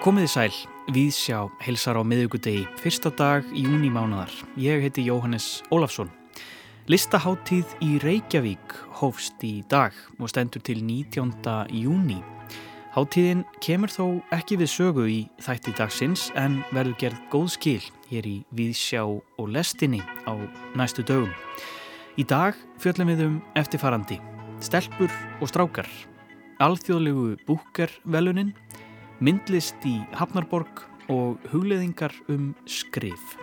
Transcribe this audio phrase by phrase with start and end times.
[0.00, 0.54] Komiði sæl,
[0.96, 4.32] Víðsjá heilsar á miðugudegi, fyrsta dag í júni mánadar.
[4.56, 6.08] Ég heiti Jóhannes Ólafsson.
[6.88, 8.72] Listaháttíð í Reykjavík
[9.02, 11.36] hófst í dag og stendur til 19.
[11.68, 12.22] júni.
[12.96, 18.24] Háttíðin kemur þó ekki við sögu í þætti dagsins en verður gerð góð skil hér
[18.24, 20.32] í Víðsjá og lestinni á
[20.80, 21.36] næstu dögum.
[22.16, 24.16] Í dag fjöllum við um eftirfarandi,
[24.64, 25.12] stelpur
[25.44, 25.92] og strákar,
[26.60, 28.52] alþjóðlegu búkervelunin,
[29.20, 33.36] myndlist í Hafnarborg og hugleðingar um skrif.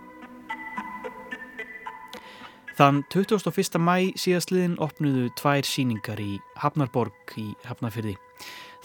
[2.77, 3.79] Þann 21.
[3.81, 8.13] mæ síðastliðin opnuðu tvær síningar í Hafnarborg í Hafnarfyrði.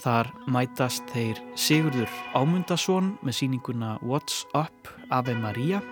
[0.01, 5.83] Þar mætast þeir Sigurður Ámundason með síninguna What's Up Ave Maria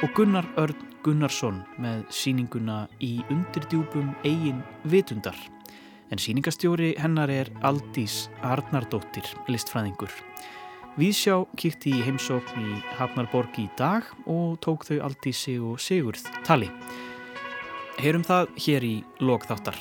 [0.00, 5.36] og Gunnar Örn Gunnarsson með síninguna Í undirdjúpum eigin vitundar.
[6.10, 10.10] En síningastjóri hennar er Aldís Arnardóttir, listfræðingur.
[10.98, 16.66] Vísjá kýtti í heimsókn í Hafnarborg í dag og tók þau Aldísi og Sigurð tali.
[18.02, 19.78] Heyrum það hér í lokþáttar.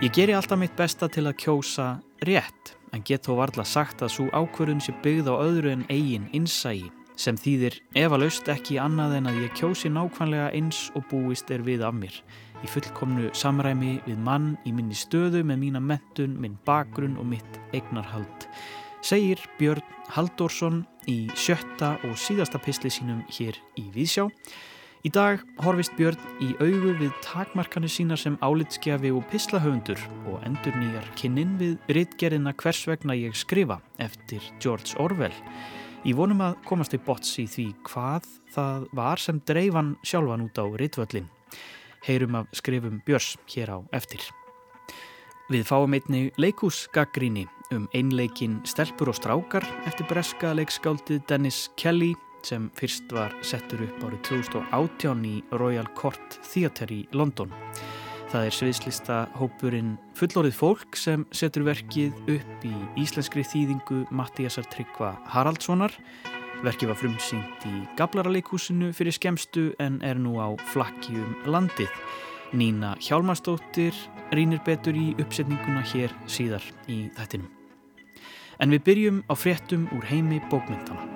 [0.00, 1.86] Ég geri alltaf mitt besta til að kjósa
[2.24, 6.26] rétt, en get þó varla sagt að svo ákverðun sé byggð á öðru en eigin
[6.32, 6.88] innsægi,
[7.20, 11.84] sem þýðir efalaust ekki annað en að ég kjósi nákvæmlega eins og búist er við
[11.86, 12.16] af mér,
[12.64, 17.60] í fullkomnu samræmi við mann í minni stöðu með mína mentun, minn bakgrunn og mitt
[17.76, 18.48] eignarhald
[19.04, 19.84] segir Björn
[20.14, 24.30] Haldórsson í sjötta og síðasta pisli sínum hér í Vísjá.
[25.04, 30.76] Í dag horfist Björn í augu við takmarkanu sína sem álitskjafi og pislahöfundur og endur
[30.80, 35.36] nýjar kynnin við rittgerina hvers vegna ég skrifa eftir George Orwell.
[36.08, 40.60] Í vonum að komast í bots í því hvað það var sem dreifan sjálfan út
[40.60, 41.28] á rittvöllin.
[42.04, 44.20] Heyrum af skrifum Björns hér á eftir.
[45.52, 52.14] Við fáum einni leikúsgaggríni um einleikin Stelpur og strákar eftir breska leikskáldið Dennis Kelly
[52.44, 57.52] sem fyrst var settur upp árið 2018 í Royal Court Theatre í London.
[58.32, 62.72] Það er sviðslista hópurinn fullorðið fólk sem setur verkið upp í
[63.04, 65.94] íslenskri þýðingu Mattíasar Tryggva Haraldssonar.
[66.62, 71.90] Verkið var frumsýnt í Gablaraleikúsinu fyrir skemstu en er nú á flakki um landið.
[72.54, 73.96] Nína Hjálmarsdóttir
[74.30, 77.50] rínir betur í uppsetninguna hér síðar í þettinum.
[78.62, 81.08] En við byrjum á fréttum úr heimi bókmyndana.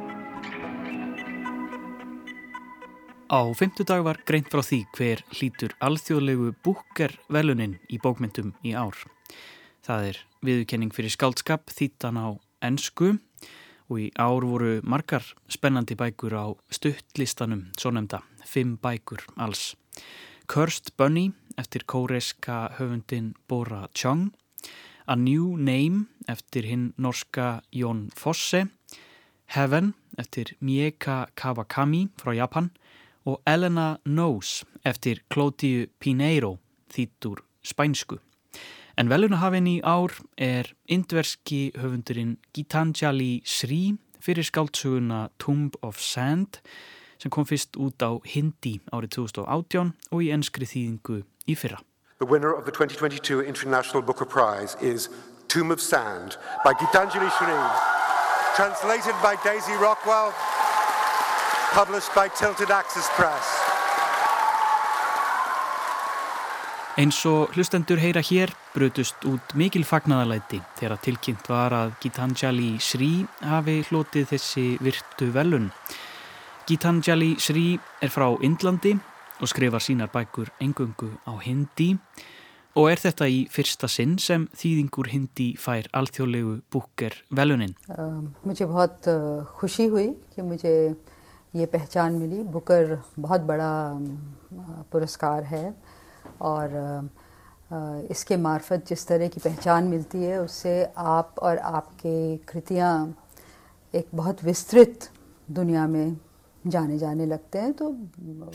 [3.28, 8.96] Á fymtudag var greint frá því hver hlítur alþjóðlegu búker velunin í bókmyndum í ár.
[9.84, 12.28] Það er viðkenning fyrir skaldskap þýttan á
[12.64, 13.24] ennsku og
[13.96, 19.76] í ár voru margar spennandi bækur á stuttlistanum, svo nefnda, fimm bækur alls.
[20.48, 24.32] Cursed Bunny eftir kóreska höfundin Bora Chung,
[25.06, 28.66] A New Name eftir hinn norska Jón Fosse,
[29.46, 32.70] Heaven eftir Mieka Kawakami frá Japan
[33.24, 36.58] og Elena Knows eftir Claudiu Pineiro
[36.92, 38.18] þýttur spænsku.
[38.98, 40.10] En velunahafinn í ár
[40.42, 46.58] er indverski höfundurinn Gitanjali Sri fyrir skáltsuguna Tomb of Sand
[47.22, 51.78] sem kom fyrst út á hindi árið 2018 og í ennskri þýðingu í fyrra.
[52.18, 55.06] The winner of the 2022 International Booker Prize is
[55.46, 56.34] Tomb of Sand
[56.66, 57.54] by Gitanjali Sri,
[58.58, 60.34] translated by Daisy Rockwell,
[61.70, 63.57] published by Tilted Axis Press.
[66.98, 73.10] Eins og hlustendur heyra hér brutust út mikil fagnaðalæti þegar tilkynnt var að Gitanjali Sri
[73.38, 75.68] hafi hlotið þessi virtu velun.
[76.66, 78.96] Gitanjali Sri er frá Indlandi
[79.38, 81.92] og skrifar sínar bækur engungu á hindi
[82.74, 87.76] og er þetta í fyrsta sinn sem þýðingur hindi fær alþjóðlegu búker velunin.
[88.42, 89.06] Mér er bætt
[89.60, 95.62] húsi hui að mér er bætt húsi hui að mér er bætt húsi hui
[96.41, 97.09] और
[98.11, 102.15] इसके मार्फत जिस तरह की पहचान मिलती है उससे आप और आपके
[102.49, 102.93] कृतियाँ
[103.93, 105.09] एक बहुत विस्तृत
[105.51, 106.15] दुनिया में
[106.65, 107.85] जाने जाने लगते हैं तो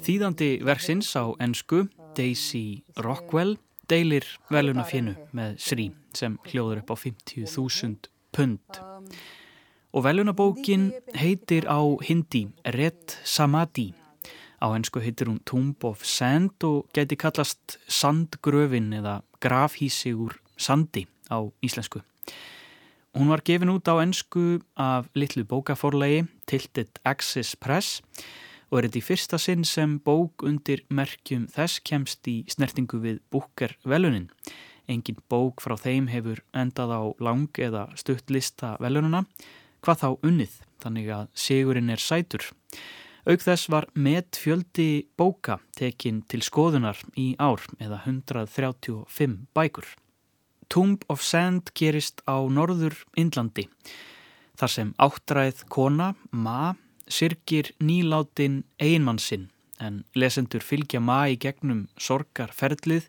[0.06, 3.56] Þýðandi verksins á ennsku Daisy Rockwell
[3.88, 8.80] deilir veluna fjennu með Sri sem hljóður upp á 50.000 pund
[9.94, 13.92] og velunabókin heitir á hindi Red Samadhi
[14.63, 21.03] á ennsku heitir hún Tomb of Sand og geti kallast sandgröfin eða grafhísi úr sandi
[21.27, 21.99] á íslensku.
[23.13, 28.01] Hún var gefin út á ennsku af litlu bókaforlegi Tilted Axis Press
[28.71, 33.19] og er þetta í fyrsta sinn sem bók undir merkjum þess kemst í snertingu við
[33.29, 34.31] búker velunin
[34.91, 39.23] Engin bók frá þeim hefur endað á lang eða stutt lista velununa,
[39.83, 42.49] hvað þá unnið, þannig að sigurinn er sætur.
[43.23, 49.85] Auk þess var met fjöldi bóka tekin til skoðunar í ár eða 135 bækur.
[50.67, 53.69] Tomb of Sand gerist á norður Indlandi,
[54.59, 56.73] þar sem áttræð kona, ma,
[57.07, 59.47] sirkir nýláttinn einmannsinn
[59.79, 63.07] en lesendur fylgja ma í gegnum sorgarferðlið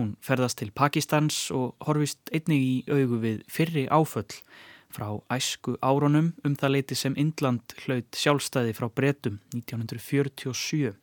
[0.00, 4.38] Hún ferðast til Pakistans og horfist einnig í augu við fyrri áföll
[4.94, 10.94] frá æsku áronum um það leiti sem Indland hlaut sjálfstæði frá bretum 1947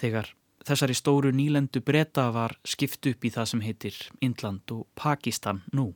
[0.00, 0.32] þegar
[0.66, 5.92] þessari stóru nýlendu breta var skipt upp í það sem heitir Indland og Pakistan nú.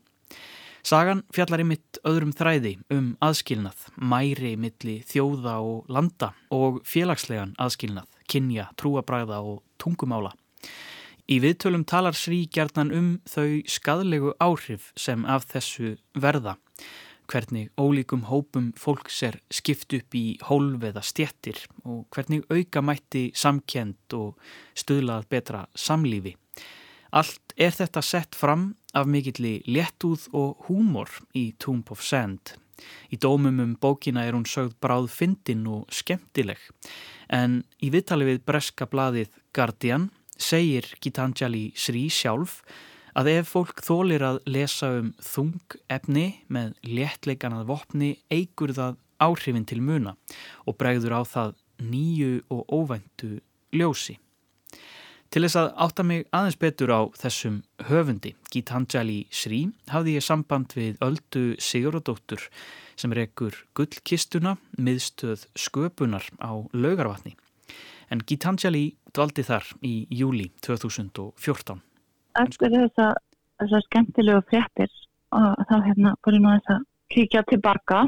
[0.86, 8.08] Sagan fjallar ymitt öðrum þræði um aðskilnað, mæri milli þjóða og landa og félagslegan aðskilnað,
[8.30, 10.32] kynja, trúabræða og tungumála.
[11.30, 16.56] Í viðtölum talar Srí gjarnan um þau skadlegu áhrif sem af þessu verða,
[17.30, 23.30] hvernig ólíkum hópum fólks er skipt upp í hólf eða stjettir og hvernig auka mætti
[23.34, 24.38] samkend og
[24.78, 26.34] stuðlað betra samlífi.
[27.14, 32.54] Allt er þetta sett fram af mikilli léttúð og húmor í Tomb of Sand.
[33.12, 36.62] Í dómum um bókina er hún sögð bráð fyndin og skemmtileg
[37.28, 40.08] en í viðtali við breska bladið Guardian
[40.40, 42.89] segir Gitanjali Sri sjálf að
[43.32, 49.80] ef fólk þólir að lesa um þung efni með léttleikanað vopni eigur það áhrifin til
[49.82, 50.16] muna
[50.66, 53.40] og bregður á það nýju og óvæntu
[53.72, 54.18] ljósi.
[55.30, 60.74] Til þess að átta mig aðeins betur á þessum höfundi, Gitanjali Sri, hafði ég samband
[60.74, 62.48] við Öldu Siguradóttur
[62.98, 67.36] sem rekur gullkistuna miðstöð sköpunar á laugarvatni
[68.10, 71.78] en Gitanjali dvaldi þar í júli 2014.
[72.38, 74.90] Eftir þessar skemmtilegu fréttir
[75.34, 78.04] og þá hérna búin að þess að kíkja tilbaka.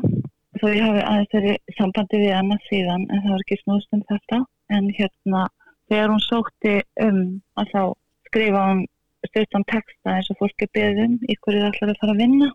[0.61, 4.03] Þó ég hafi aðeins verið sambandi við hana síðan en það var ekki snúst um
[4.11, 4.41] þetta.
[4.73, 5.45] En hérna
[5.91, 7.21] þegar hún sótti um
[7.61, 7.83] að þá
[8.29, 8.83] skrifa hún
[9.29, 12.51] styrtan texta eins og fólki beðum í hverju það ætlar að fara að vinna.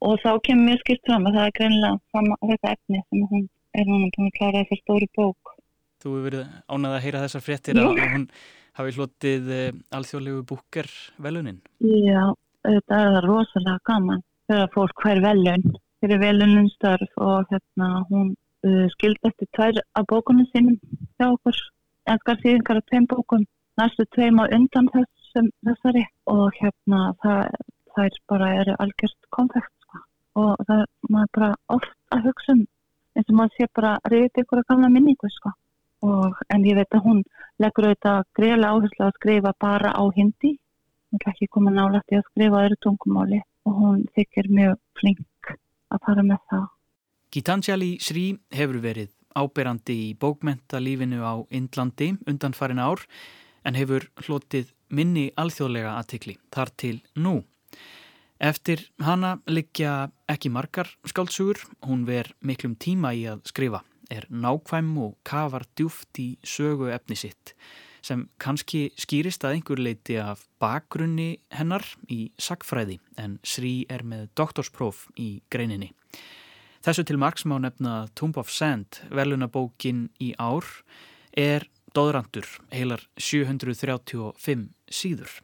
[0.00, 3.88] Og þá kemur mér skilt fram að það er greinlega þetta efni sem hún er
[3.88, 5.52] núna búin að klára þessar stóri bók.
[6.00, 8.24] Þú hefur verið ánað að heyra þessar fréttir að hún
[8.80, 10.88] hafi hlotið uh, alþjóðlegu búker
[11.22, 11.60] velunin.
[11.84, 12.32] Já,
[12.66, 15.66] þetta er rosalega gaman þegar fólk hver velun
[16.00, 18.32] fyrir veluninstörf og hérna hún
[18.66, 20.78] uh, skildi eftir tvær af bókunum sínum
[21.20, 21.60] hjá okkur
[22.12, 23.46] enskar síðingar af tveim bókun
[23.80, 26.04] næstu tveim á undan þessum þessari
[26.34, 27.54] og hérna það,
[27.92, 30.04] það er bara er algjörst konfekt sko.
[30.42, 32.66] og það er bara oft að hugsa um
[33.16, 35.52] eins og maður sé bara reyðið ykkur að gamla minningu sko
[36.06, 37.22] og, en ég veit að hún
[37.60, 40.56] leggur auðvitað greiðlega áherslu að skrifa bara á hindi.
[41.10, 43.40] Hún er ekki komið nálægt í að skrifa öðru tungumáli.
[43.68, 45.54] Og hún þykir mjög flink
[45.92, 46.66] að fara með það.
[47.30, 48.24] Gitanjali Sri
[48.56, 53.04] hefur verið áberandi í bókmentalífinu á Indlandi undan farin ár
[53.62, 57.42] en hefur hlotið minni alþjóðlega aðtikli þar til nú.
[58.40, 64.96] Eftir hana liggja ekki margar skáltsugur, hún ver miklum tíma í að skrifa er nákvæm
[65.02, 67.54] og kafar djúft í sögu efni sitt
[68.04, 74.28] sem kannski skýrist að einhver leiti af bakgrunni hennar í sagfræði en Sri er með
[74.38, 75.92] doktorspróf í greininni.
[76.80, 80.64] Þessu til margs má nefna Tomb of Sand, velunabókin í ár,
[81.36, 85.36] er dóðrandur heilar 735 síður.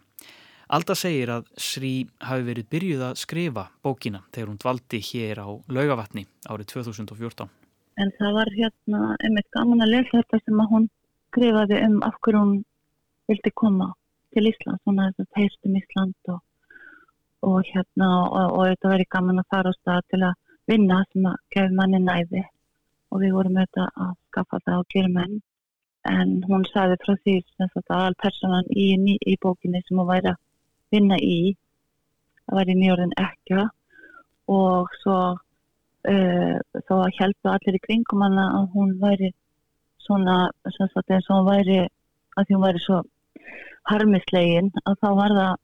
[0.73, 1.93] Alda segir að Sri
[2.25, 7.66] hafi verið byrjuð að skrifa bókina þegar hún dvaldi hér á laugavatni árið 2014
[8.03, 10.89] en það var hérna einmitt gaman að lesa þetta sem að hún
[11.29, 12.57] skrifaði um af hverju hún
[13.31, 13.93] vildi koma
[14.35, 16.41] til Ísland, svona þess að heistum Ísland og,
[17.51, 20.39] og hérna og, og þetta verið gaman að fara á stað til að
[20.71, 22.43] vinna sem að gefa manni næði.
[23.15, 25.37] Og við vorum auðvitað að skaffa það og gera menn.
[26.11, 30.43] En hún sagði frá því að alpersonan í, í bókinni sem hún væri að
[30.95, 31.39] vinna í
[32.47, 33.65] það væri nýjörðin ekki
[34.57, 35.17] og svo
[36.13, 36.57] uh,
[36.89, 39.33] þá heldu allir í kringum hana að hún væri
[40.07, 41.79] svona sagt, eins og hún væri
[42.37, 43.03] að því hún væri svo
[43.91, 45.55] harmislegin að þá var það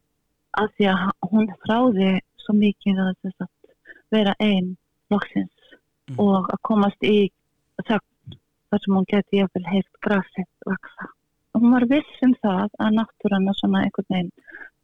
[0.62, 2.11] að því að hún fráði
[2.42, 3.75] svo mikið að sagt,
[4.12, 4.75] vera einn
[5.12, 5.75] loksins
[6.11, 6.18] mm.
[6.20, 7.30] og að komast í
[7.82, 8.38] þögn
[8.72, 11.08] þar sem hún geti jafnvel heilt grafsett vaksa.
[11.52, 14.30] Hún var viss um það að náttúrann og svona einhvern veginn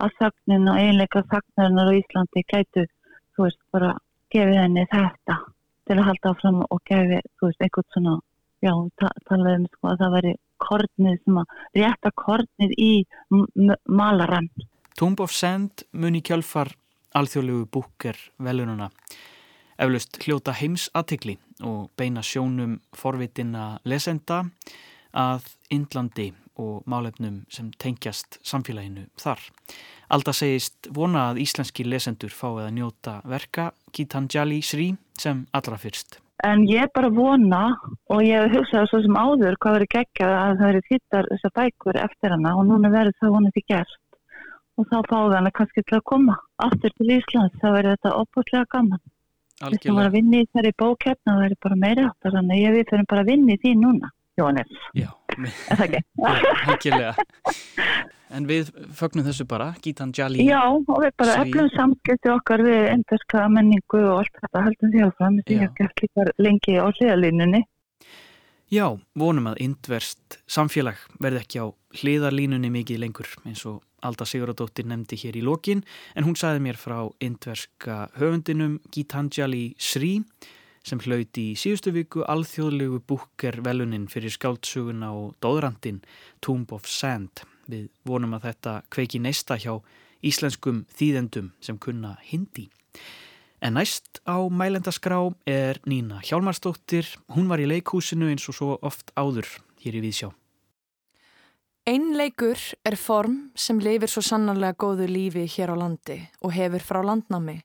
[0.05, 2.85] að þögnin og einleika þögnarinnar á Íslandi gætu,
[3.35, 3.95] þú veist, bara
[4.35, 5.39] gefið henni þetta
[5.89, 8.17] til að halda áfram og gefi, þú veist, einhvern svona,
[8.65, 12.93] já, ta talaði um sko að það veri kornið sem að rétta kornið í
[13.87, 14.51] malarann.
[14.99, 16.73] Tomb of Sand muni kjölfar
[17.17, 18.91] alþjóðlegu búker velununa
[19.79, 24.43] eflaust hljóta heims aðtikli og beina sjónum forvitina lesenda
[25.15, 29.43] að Indlandi og málefnum sem tengjast samfélaginu þar.
[30.13, 34.89] Alda segist vona að íslenski lesendur fáið að njóta verka Gitanjali Sri
[35.19, 36.21] sem allra fyrst.
[36.47, 37.63] En ég er bara vona
[38.15, 41.55] og ég hef hugsað svo sem áður hvað verið geggjað að það verið þittar þessar
[41.57, 43.97] bækur eftir hana og núna verið það vonið því gert
[44.79, 48.69] og þá fáið hana kannski til að koma aftur til Íslands, þá verið þetta opbúrslega
[48.75, 49.03] gaman.
[49.59, 52.63] Þess að vera að vinni í þærri bókjörna það verið bara meira áttar þannig að
[52.63, 54.85] ég við fyrir bara að vinni í því núna, Jónis.
[54.95, 55.09] Já,
[55.47, 56.03] er það ekki?
[56.67, 57.13] Hækilega.
[58.29, 60.45] En við fögnum þessu bara, Gitanjali.
[60.45, 65.05] Já, og við bara eflum samskipti okkar við enderska menningu og allt þetta heldum því
[65.07, 67.63] áfram því að gert líka lengi á hliðalínunni.
[68.69, 68.85] Já,
[69.17, 71.67] vonum að indverst samfélag verði ekki á
[72.03, 75.81] hliðalínunni mikið lengur eins og Alda Siguradóttir nefndi hér í lokin
[76.15, 80.19] en hún saði mér frá indverska höfundinum Gitanjali Sri
[80.87, 86.03] sem hlauti í síðustu viku alþjóðlegu búker velunin fyrir skáldsuguna og dóðrandin
[86.45, 87.45] Tomb of Sand.
[87.69, 89.79] Við vonum að þetta kveiki neista hjá
[90.25, 92.69] íslenskum þýðendum sem kunna hindi.
[93.61, 97.09] En næst á mælendaskrá er Nína Hjálmarsdóttir.
[97.35, 99.49] Hún var í leikhúsinu eins og svo oft áður
[99.83, 100.31] hér í Vísjá.
[101.89, 107.01] Einleikur er form sem lifir svo sannarlega góðu lífi hér á landi og hefur frá
[107.01, 107.63] landnámi,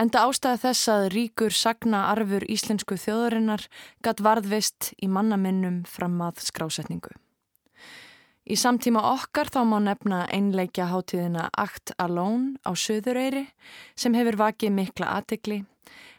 [0.00, 3.66] enda ástæða þess að ríkur sagna arfur íslensku þjóðurinnar
[4.04, 7.14] gatt varðvist í mannaminnum fram að skrásetningu.
[8.44, 13.46] Í samtíma okkar þá má nefna einleikja hátíðina Act Alone á Suðureyri
[13.96, 15.62] sem hefur vakið mikla aðtegli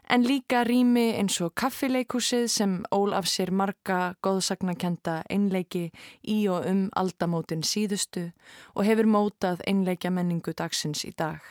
[0.10, 5.90] en líka rými eins og kaffileikúsið sem ól af sér marga góðsagnakenda einleiki
[6.22, 8.32] í og um aldamótin síðustu
[8.74, 11.42] og hefur mótað einleikja menningu dagsins í dag.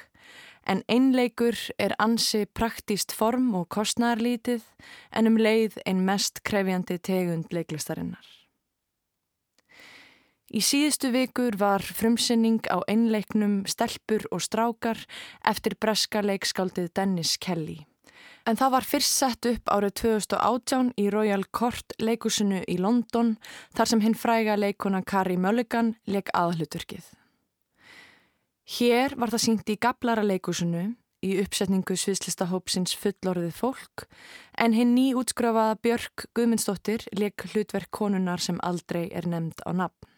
[0.66, 4.64] En einleikur er ansi praktíst form og kostnærlítið
[5.12, 8.24] en um leið ein mest krefjandi tegund leiklistarinnar.
[10.54, 15.00] Í síðustu vikur var frumsinning á einleiknum Stelpur og Strákar
[15.42, 17.80] eftir breska leikskáldið Dennis Kelly.
[18.46, 23.34] En það var fyrst sett upp árið 2018 í Royal Court leikusinu í London
[23.74, 27.08] þar sem hinn fræga leikuna Carrie Mulligan leik aðhluturkið.
[28.64, 30.94] Hér var það syngt í Gablara leikusinu
[31.24, 34.06] í uppsetningu sviðslistahópsins fullorðið fólk
[34.56, 40.08] en hinn ný útskrafaða Björk Guðmundsdóttir leik hlutverk konunar sem aldrei er nefnd á nafn.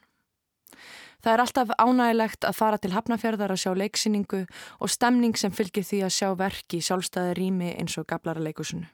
[1.27, 4.45] Það er alltaf ánægilegt að fara til Hafnafjörðar að sjá leiksýningu
[4.79, 8.87] og stemning sem fylgir því að sjá verki sjálfstæði rými eins og gablara leikusinu.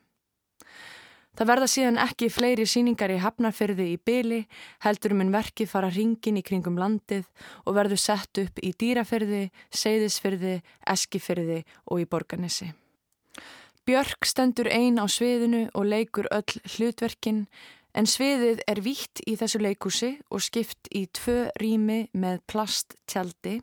[1.33, 4.43] Það verða síðan ekki fleiri síningar í Hafnarfyrði í byli,
[4.85, 7.25] heldur en verkið fara ringin í kringum landið
[7.65, 10.59] og verður sett upp í Dýrafyrði, Seyðisfyrði,
[10.93, 12.73] Eskifyrði og í Borganissi.
[13.89, 17.47] Björk stendur ein á sviðinu og leikur öll hlutverkin
[17.93, 23.59] En sviðið er vítt í þessu leikúsi og skipt í tvö rými með plasttjaldi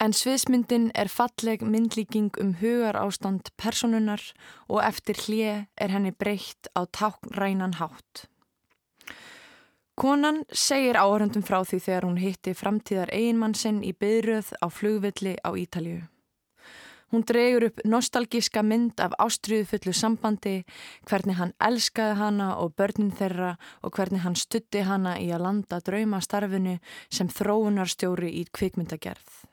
[0.00, 4.22] en sviðsmyndin er falleg myndlíking um hugar ástand personunar
[4.68, 8.26] og eftir hlje er henni breytt á táknrænan hátt.
[10.00, 15.34] Konan segir áhörundum frá því þegar hún hitti framtíðar eiginmann sinn í byrjöð á flugvilli
[15.44, 16.00] á Ítalju.
[17.10, 20.62] Hún dregur upp nostalgíska mynd af ástriðufullu sambandi,
[21.10, 25.82] hvernig hann elskaði hana og börnin þeirra og hvernig hann stutti hana í að landa
[25.84, 26.78] draumastarfinu
[27.10, 29.49] sem þróunarstjóri í kvikmyndagerð.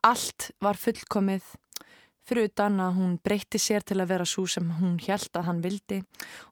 [0.00, 1.44] Allt var fullkomið,
[2.24, 5.60] fyrir utan að hún breytti sér til að vera svo sem hún hjælt að hann
[5.60, 5.98] vildi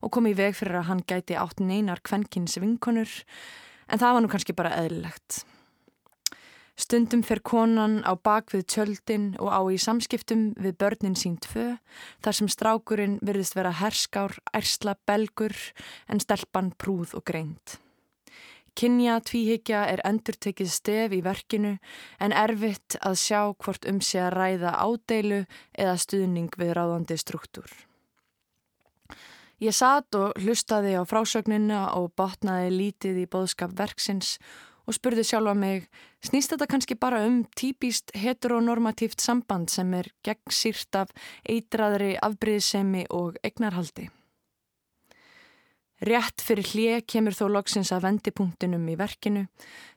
[0.05, 3.09] og kom í veg fyrir að hann gæti átt neinar kvenkins vinkonur,
[3.89, 5.41] en það var nú kannski bara eðlilegt.
[6.79, 11.73] Stundum fer konan á bakvið tjöldin og á í samskiptum við börnin sín tvö
[12.21, 15.57] þar sem strákurinn virðist vera herskár, ersla, belgur
[16.07, 17.79] en stelpan prúð og greint.
[18.79, 21.73] Kynja tvíhyggja er endurtekið stef í verkinu
[22.23, 25.39] en erfitt að sjá hvort um sé að ræða ádeilu
[25.75, 27.67] eða stuðning við ráðandi struktúr.
[29.59, 34.37] Ég satt og hlustaði á frásögnina og botnaði lítið í boðskap verksins
[34.87, 35.89] og spurði sjálfa mig,
[36.23, 41.11] snýst þetta kannski bara um típist heteronormatíft samband sem er gegn sírt af
[41.43, 44.07] eitraðri afbríðsemi og egnarhaldi?
[45.99, 49.47] Rétt fyrir hlið kemur þó loksins að vendipunktinum í verkinu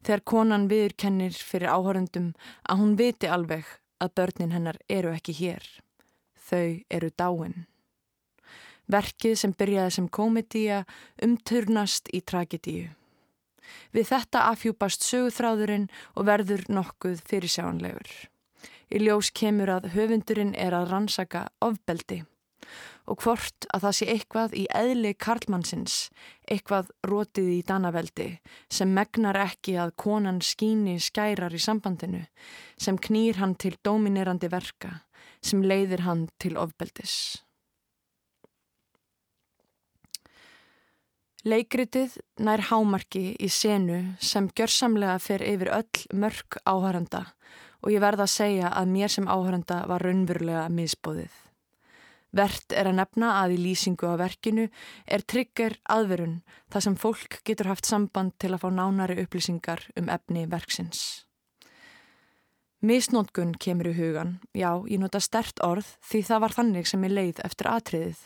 [0.03, 2.33] þegar konan viðurkennir fyrir áhörundum
[2.67, 3.69] að hún viti alveg
[4.03, 5.63] að börnin hennar eru ekki hér.
[6.43, 7.55] Þau eru dáin.
[8.91, 10.81] Verkið sem byrjaði sem komedía
[11.23, 12.91] umturnast í tragedíu.
[13.95, 15.87] Við þetta afhjúpast söguþráðurinn
[16.19, 18.11] og verður nokkuð fyrirsjánlegur.
[18.91, 22.25] Í ljós kemur að höfundurinn er að rannsaka ofbeldi
[23.11, 25.97] og hvort að það sé eitthvað í eðli karlmannsins,
[26.47, 28.29] eitthvað rótið í danaveldi
[28.71, 32.25] sem megnar ekki að konan skíni skærar í sambandinu,
[32.79, 35.01] sem knýr hann til dominerandi verka,
[35.43, 37.43] sem leiðir hann til ofbeldis.
[41.43, 47.25] Leikritið nær hámarki í senu sem gjörsamlega fer yfir öll mörg áhæranda
[47.83, 51.42] og ég verða að segja að mér sem áhæranda var raunverulega misbóðið.
[52.33, 54.71] Vert er að nefna að í lýsingu á verkinu
[55.05, 56.39] er tryggur aðverun
[56.73, 61.27] þar sem fólk getur haft samband til að fá nánari upplýsingar um efni verksins.
[62.83, 67.13] Misnótkun kemur í hugan, já, ég nota stert orð því það var þannig sem ég
[67.13, 68.25] leið eftir atriðið.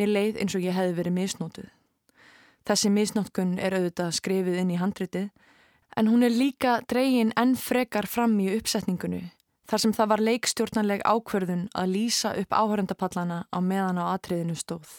[0.00, 1.68] Mér leið eins og ég hefði verið misnótuð.
[2.66, 5.28] Þessi misnótkun er auðvitað skrifið inn í handritið
[6.00, 9.26] en hún er líka dregin enn frekar fram í uppsetningunni
[9.72, 14.90] þar sem það var leikstjórnanleg ákverðun að lýsa upp áhörendapallana á meðan á atriðinu stóð.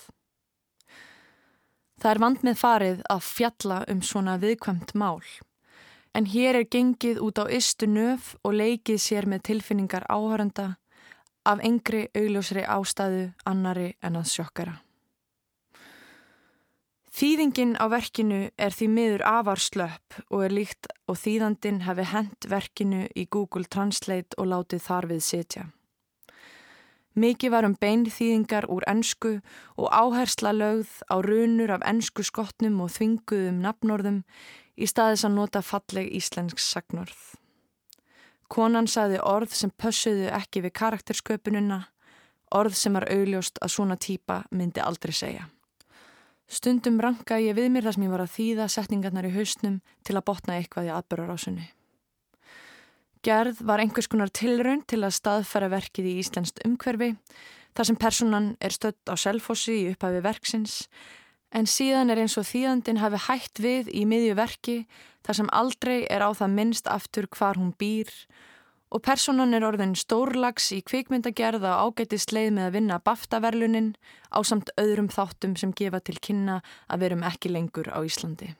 [2.01, 5.21] Það er vand með farið að fjalla um svona viðkvæmt mál,
[6.17, 10.73] en hér er gengið út á ystu nöf og leikið sér með tilfinningar áhörenda
[11.45, 14.79] af engri augljósri ástæðu annari en að sjokkara.
[17.13, 22.47] Þýðingin á verkinu er því miður afar slöpp og er líkt og þýðandin hefði hent
[22.49, 25.67] verkinu í Google Translate og látið þar við setja.
[27.13, 29.35] Mikið var um beinþýðingar úr ennsku
[29.77, 34.23] og áhersla lögð á runur af ennsku skotnum og þvinguðum nafnorðum
[34.73, 37.37] í staðis að nota falleg íslensk sagnorð.
[38.49, 41.83] Konan saði orð sem pössuðu ekki við karaktersköpununa,
[42.49, 45.51] orð sem var augljóst að svona típa myndi aldrei segja.
[46.49, 50.17] Stundum ranka ég við mér þar sem ég var að þýða setningarnar í hausnum til
[50.17, 51.65] að botna eitthvað í aðbörarásunni.
[53.23, 57.13] Gerð var einhvers konar tilraun til að staðfæra verkið í Íslandst umhverfi
[57.73, 60.81] þar sem personan er stödd á selfossi í upphafi verksins
[61.55, 64.77] en síðan er eins og þýðandin hafi hægt við í miðju verki
[65.23, 68.52] þar sem aldrei er á það minnst aftur hvar hún býr og
[69.01, 73.87] personan er orðin stórlags í kvikmyndagerð á ágætist leið með að vinna BAFTA-verlunin
[74.29, 78.51] á samt öðrum þáttum sem gefa til kynna að verum ekki lengur á Íslandi.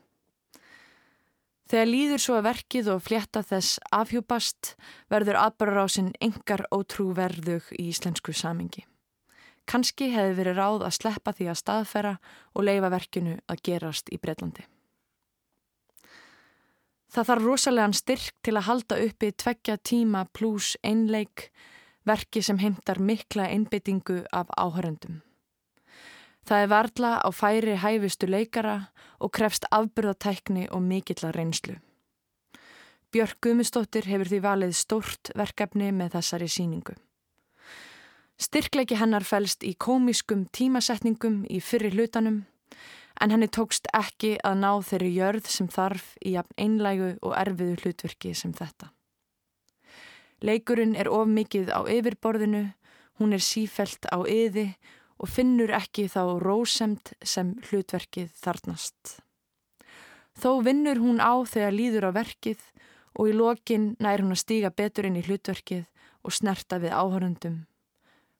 [1.69, 4.74] Þegar líður svo að verkið og flétta þess afhjúpast
[5.13, 8.88] verður aðbararásin engar ótrúverðug í íslensku samingi.
[9.69, 12.13] Kanski hefði verið ráð að sleppa því að staðfæra
[12.54, 14.65] og leifa verkinu að gerast í Breitlandi.
[17.13, 21.52] Það þarf rosalega styrk til að halda uppi tveggja tíma pluss einleik
[22.10, 25.21] verki sem heimtar mikla einbyttingu af áhöröndum.
[26.43, 31.76] Það er varla á færi hæfistu leikara og krefst afbyrðatækni og mikill að reynslu.
[33.13, 36.95] Björg Guðmustóttir hefur því valið stórt verkefni með þessari síningu.
[38.41, 42.41] Styrkleiki hennar fælst í komiskum tímasetningum í fyrri hlutanum
[43.21, 47.78] en henni tókst ekki að ná þeirri jörð sem þarf í jafn einlægu og erfiðu
[47.84, 48.89] hlutverki sem þetta.
[50.43, 52.65] Leikurinn er of mikið á yfirborðinu,
[53.19, 54.73] hún er sífelt á yði
[55.21, 59.19] og finnur ekki þá rósemt sem hlutverkið þarnast.
[60.34, 62.60] Þó vinnur hún á þegar líður á verkið
[63.13, 65.86] og í lokin nær hún að stíga betur inn í hlutverkið
[66.23, 67.62] og snerta við áhörundum.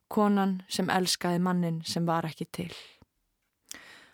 [0.10, 2.74] Konan sem elskaði mannin sem var ekki til.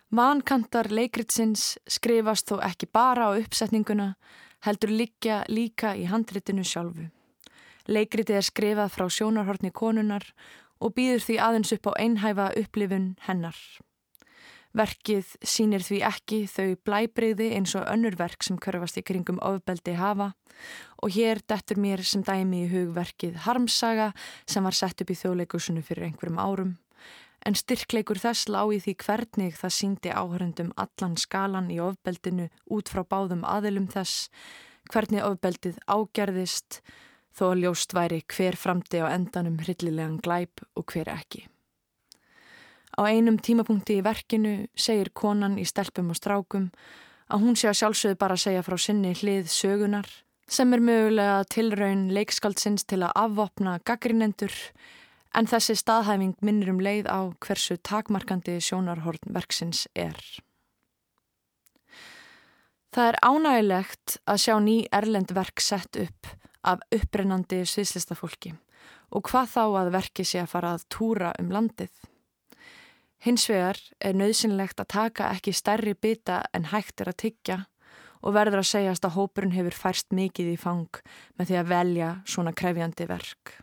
[0.09, 4.15] Vankantar leikritsins skrifast þó ekki bara á uppsetninguna,
[4.65, 7.11] heldur liggja líka í handritinu sjálfu.
[7.85, 10.25] Leikritið er skrifað frá sjónarhortni konunar
[10.81, 13.61] og býður því aðeins upp á einhæfa upplifun hennar.
[14.73, 20.31] Verkið sínir því ekki þau blæbreyði eins og önnurverk sem körfast í kringum ofbeldi hafa
[21.05, 24.11] og hér dettur mér sem dæmi í hugverkið Harmsaga
[24.49, 26.77] sem var sett upp í þjóðleikusinu fyrir einhverjum árum
[27.45, 33.03] en styrkleikur þess lági því hvernig það síndi áhörundum allan skalan í ofbeldinu út frá
[33.03, 34.29] báðum aðilum þess,
[34.91, 36.81] hvernig ofbeldið ágerðist
[37.35, 41.45] þó ljóst væri hver framti á endanum hryllilegan glæp og hver ekki.
[42.99, 46.71] Á einum tímapunkti í verkinu segir konan í stelpum og strákum
[47.29, 50.09] að hún sé að sjálfsögðu bara að segja frá sinni hlið sögunar
[50.49, 54.55] sem er mögulega tilraun leikskaldsins til að afvopna gaggrinendur
[55.35, 60.17] en þessi staðhæfing minnir um leið á hversu takmarkandi sjónarhorn verksins er.
[62.89, 66.31] Það er ánægilegt að sjá ný erlend verk sett upp
[66.65, 68.55] af upprennandi sviðslistafólki
[69.13, 71.91] og hvað þá að verki sé að fara að túra um landið.
[73.25, 77.57] Hins vegar er nöðsynlegt að taka ekki stærri bita en hægt er að tyggja
[78.23, 81.01] og verður að segjast að hópurinn hefur færst mikið í fang
[81.37, 83.59] með því að velja svona krefjandi verk.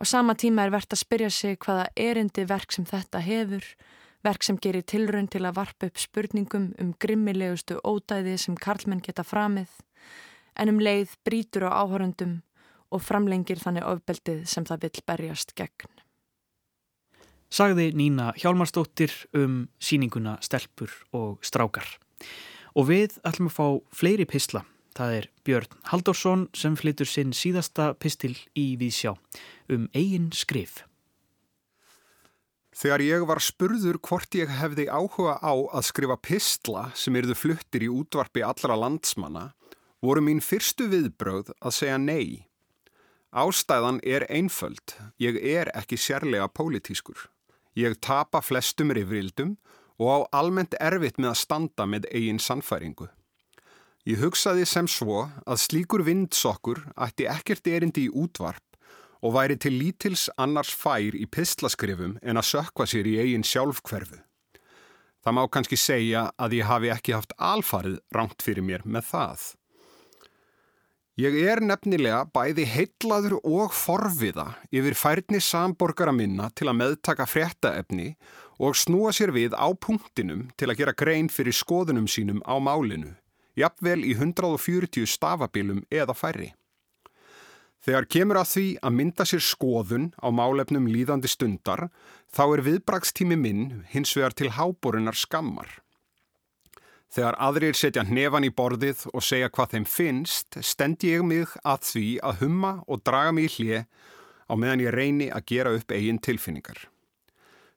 [0.00, 3.66] Á sama tíma er verðt að spyrja sig hvaða erindi verk sem þetta hefur,
[4.24, 9.20] verk sem gerir tilraun til að varpa upp spurningum um grimmilegustu ódæði sem karlmenn geta
[9.20, 9.68] framið,
[10.56, 12.38] en um leið brítur á áhörundum
[12.88, 15.92] og framlengir þannig ofbeldið sem það vill berjast gegn.
[17.52, 21.98] Sagði Nína Hjálmarsdóttir um síninguna Stelpur og Strákar.
[22.72, 23.66] Og við ætlum að fá
[24.00, 24.64] fleiri pisla
[24.96, 29.14] Það er Björn Haldorsson sem flytur sinn síðasta pistil í Vísjá
[29.70, 30.82] um eigin skrif.
[32.80, 37.84] Þegar ég var spurður hvort ég hefði áhuga á að skrifa pistla sem erðu fluttir
[37.84, 39.50] í útvarpi allra landsmanna,
[40.00, 42.46] voru mín fyrstu viðbröð að segja nei.
[43.30, 47.28] Ástæðan er einföld, ég er ekki sérlega pólitískur.
[47.78, 49.58] Ég tapa flestum rifrildum
[50.00, 53.10] og á almennt erfitt með að standa með eigin sannfæringu.
[54.08, 58.64] Ég hugsaði sem svo að slíkur vindsokkur ætti ekkert erindi í útvarp
[59.20, 64.22] og væri til lítils annars fær í pislaskrifum en að sökva sér í eigin sjálfkverfu.
[65.20, 69.42] Það má kannski segja að ég hafi ekki haft alfarið rangt fyrir mér með það.
[71.20, 78.14] Ég er nefnilega bæði heitlaður og forviða yfir færni samborgara minna til að meðtaka fréttaefni
[78.56, 83.19] og snúa sér við á punktinum til að gera grein fyrir skoðunum sínum á málinu
[83.60, 86.50] jafnvel í 140 stafabilum eða færri.
[87.80, 91.86] Þegar kemur að því að mynda sér skoðun á málefnum líðandi stundar,
[92.28, 95.70] þá er viðbrakstími minn hins vegar til háborunar skammar.
[97.10, 101.88] Þegar aðrir setja hnefan í borðið og segja hvað þeim finnst, stend ég mig að
[101.88, 103.80] því að humma og draga mig í hlið
[104.46, 106.84] á meðan ég reyni að gera upp eigin tilfinningar.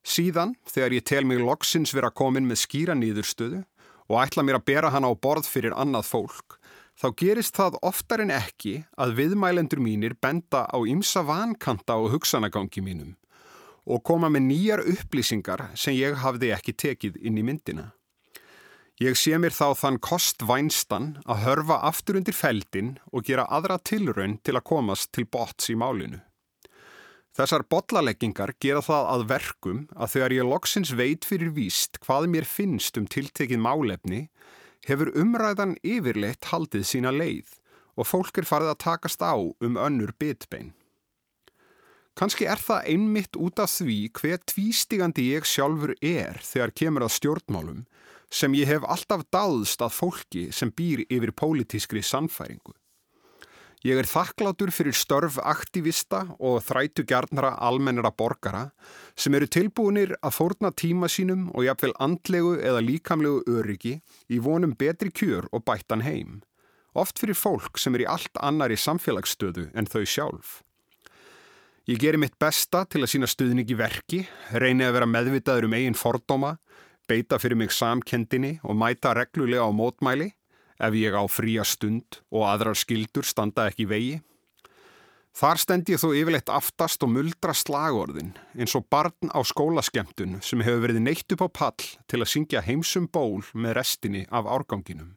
[0.04, 3.64] Síðan, þegar ég tel mig loksins vera komin með skýra nýðurstöðu,
[4.10, 6.60] og ætla mér að bera hana á borð fyrir annað fólk,
[7.00, 12.84] þá gerist það oftar en ekki að viðmælendur mínir benda á ymsa vankanta og hugsanagangi
[12.86, 13.14] mínum
[13.84, 17.90] og koma með nýjar upplýsingar sem ég hafði ekki tekið inn í myndina.
[19.02, 24.38] Ég sé mér þá þann kostvænstan að hörfa aftur undir feldin og gera aðra tilraun
[24.46, 26.22] til að komast til bots í málinu.
[27.34, 32.46] Þessar botlaleggingar gera það að verkum að þegar ég loksins veit fyrir víst hvað mér
[32.46, 34.28] finnst um tiltekið málefni
[34.86, 37.56] hefur umræðan yfirleitt haldið sína leið
[37.98, 40.76] og fólk er farið að takast á um önnur bitbein.
[42.14, 47.16] Kanski er það einmitt út af því hver tvístigandi ég sjálfur er þegar kemur að
[47.18, 47.82] stjórnmálum
[48.30, 52.78] sem ég hef alltaf dáðst að fólki sem býr yfir pólitískri sannfæringu.
[53.84, 58.70] Ég er þakklátur fyrir störf aktivista og þrætu gjarnara almennara borgara
[59.20, 63.98] sem eru tilbúinir að fórna tíma sínum og jafnvel andlegu eða líkamlegu öryggi
[64.32, 66.38] í vonum betri kjör og bættan heim.
[66.96, 70.62] Oft fyrir fólk sem er í allt annari samfélagsstöðu en þau sjálf.
[71.84, 74.22] Ég gerir mitt besta til að sína stuðningi verki,
[74.56, 76.54] reyni að vera meðvitaður um eigin fordóma,
[77.12, 80.30] beita fyrir mig samkendinni og mæta reglulega á mótmæli
[80.84, 84.22] ef ég á fría stund og aðrar skildur standa ekki vegi.
[85.34, 90.62] Þar stend ég þó yfirleitt aftast og muldra slagorðin eins og barn á skólaskemtun sem
[90.62, 95.16] hefur verið neitt upp á pall til að syngja heimsum ból með restinni af árganginum.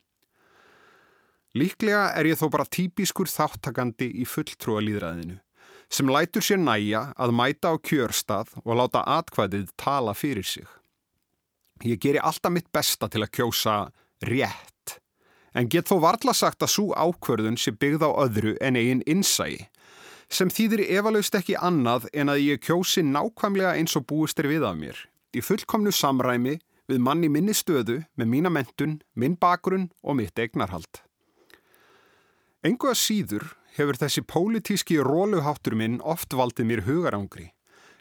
[1.56, 5.36] Líklega er ég þó bara típiskur þáttakandi í fulltrúa líðræðinu
[5.92, 10.66] sem lætur sér næja að mæta á kjörstað og láta atkvæðið tala fyrir sig.
[11.84, 13.76] Ég geri alltaf mitt besta til að kjósa
[14.24, 14.75] rétt
[15.56, 19.64] en get þó varla sagt að svo ákverðun sé byggð á öðru en eigin innsægi,
[20.28, 24.66] sem þýðir efalaust ekki annað en að ég kjósi nákvæmlega eins og búist er við
[24.68, 24.98] af mér,
[25.32, 26.58] í fullkomnu samræmi
[26.90, 31.02] við manni minni stöðu með mína mentun, minn bakgrunn og mitt eignarhald.
[32.66, 37.50] Engu að síður hefur þessi pólitíski róluháttur minn oft valdið mér hugarangri,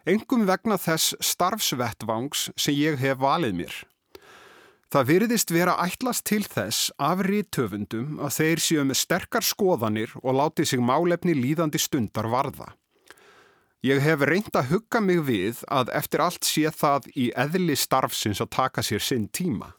[0.06, 3.76] engum vegna þess starfsvettvangs sem ég hef valið mér.
[4.94, 10.38] Það virðist vera ætlast til þess af rítöfundum að þeir séu með sterkar skoðanir og
[10.38, 12.74] láti sig málefni líðandi stundar varða.
[13.86, 18.42] Ég hef reynd að hugga mig við að eftir allt sé það í eðli starfsins
[18.42, 19.74] að taka sér sinn tíma.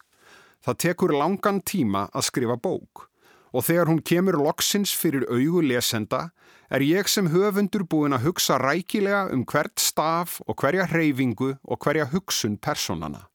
[0.62, 3.06] Það tekur langan tíma að skrifa bók
[3.56, 6.28] og þegar hún kemur loksins fyrir augu lesenda
[6.68, 11.78] er ég sem höfundur búin að hugsa rækilega um hvert staf og hverja hreyfingu og
[11.80, 13.28] hverja hugsun personana.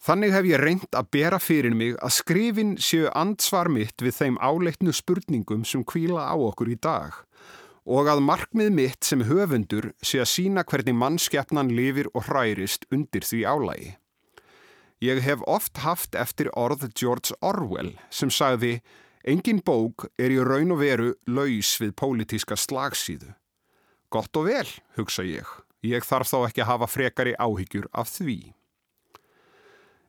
[0.00, 4.38] Þannig hef ég reynd að bera fyrir mig að skrifin séu ansvar mitt við þeim
[4.40, 7.18] áleitnu spurningum sem kvíla á okkur í dag
[7.90, 13.24] og að markmið mitt sem höfundur sé að sína hvernig mannskeppnan lifir og hrærist undir
[13.26, 13.90] því álægi.
[15.00, 18.78] Ég hef oft haft eftir orð George Orwell sem sagði
[19.24, 23.34] Engin bók er í raun og veru laus við pólitíska slagsíðu.
[24.08, 25.44] Gott og vel, hugsa ég.
[25.84, 28.38] Ég þarf þá ekki að hafa frekari áhyggjur af því.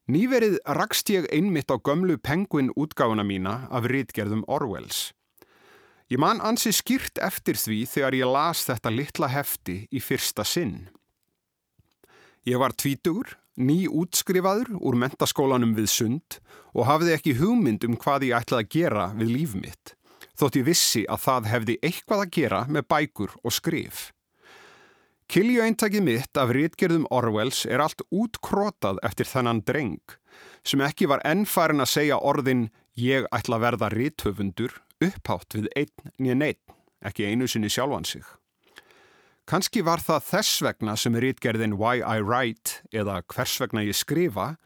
[0.10, 5.12] Nýverið rakst ég einmitt á gömlu penguin útgáfuna mína af rítgerðum Orwells.
[6.10, 10.90] Ég man ansi skýrt eftir því þegar ég las þetta litla hefti í fyrsta sinn.
[12.48, 16.42] Ég var tvítugur, ný útskrifaður úr mentaskólanum við sund
[16.74, 19.96] og hafði ekki hugmynd um hvað ég ætlaði að gera við líf mitt
[20.42, 24.10] þótt ég vissi að það hefði eitthvað að gera með bækur og skrif.
[25.32, 30.16] Kilju eintakið mitt af rítgerðum Orwells er allt útkrótað eftir þennan dreng
[30.68, 32.66] sem ekki var ennfærin að segja orðin
[33.00, 36.60] ég ætla að verða ríthöfundur upphátt við einn nýjan einn,
[37.00, 38.26] ekki einu sinni sjálfan sig.
[39.48, 44.58] Kanski var það þess vegna sem rítgerðin Why I Write eða hvers vegna ég skrifa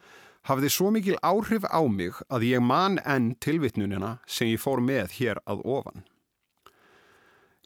[0.49, 5.13] hafði svo mikil áhrif á mig að ég man enn tilvitnunina sem ég fór með
[5.21, 6.10] hér að ofan.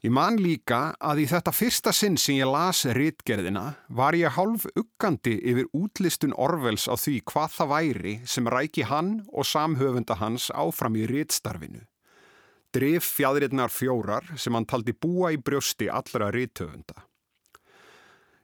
[0.00, 4.64] Ég man líka að í þetta fyrsta sinn sem ég las rittgerðina var ég hálf
[4.72, 10.48] uggandi yfir útlistun Orvels á því hvað það væri sem ræki hann og samhöfunda hans
[10.56, 11.84] áfram í rittstarfinu.
[12.72, 17.04] Drif fjadriðnar fjórar sem hann taldi búa í brjósti allra ritthöfunda.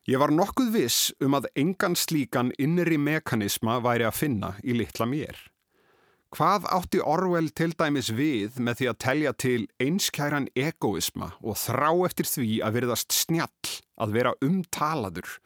[0.05, 5.09] Ég var nokkuð viss um að engan slíkan innri mekanisma væri að finna í litla
[5.09, 5.40] mér.
[6.35, 11.91] Hvað átti Orwell til dæmis við með því að telja til einskæran egoisma og þrá
[12.09, 15.37] eftir því að verðast snjall að vera umtalaður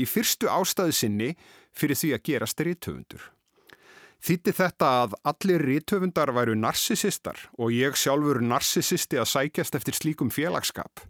[0.00, 1.28] í fyrstu ástæðu sinni
[1.76, 3.28] fyrir því að gerast rítöfundur?
[4.20, 10.32] Þýtti þetta að allir rítöfundar væru narsisistar og ég sjálfur narsisisti að sækjast eftir slíkum
[10.32, 11.04] félagskap?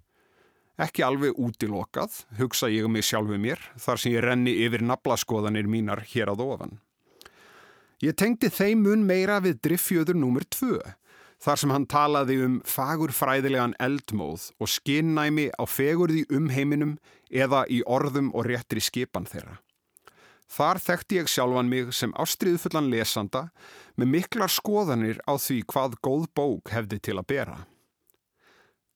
[0.80, 5.68] Ekki alveg útilokað, hugsa ég um mig sjálfu mér, þar sem ég renni yfir nablaskoðanir
[5.68, 6.78] mínar hér að ofan.
[8.00, 10.78] Ég tengdi þeim mun meira við driffjöður númur tvö,
[11.36, 16.94] þar sem hann talaði um fagurfræðilegan eldmóð og skinnæmi á fegurði um heiminum
[17.28, 19.58] eða í orðum og réttri skipan þeirra.
[20.50, 23.50] Þar þekkti ég sjálfan mig sem ástriðfullan lesanda
[24.00, 27.58] með miklar skoðanir á því hvað góð bók hefði til að bera.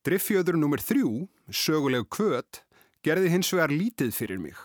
[0.05, 2.65] Driffjöður nummer þrjú, söguleg kvöt,
[3.05, 4.57] gerði hins vegar lítið fyrir mig.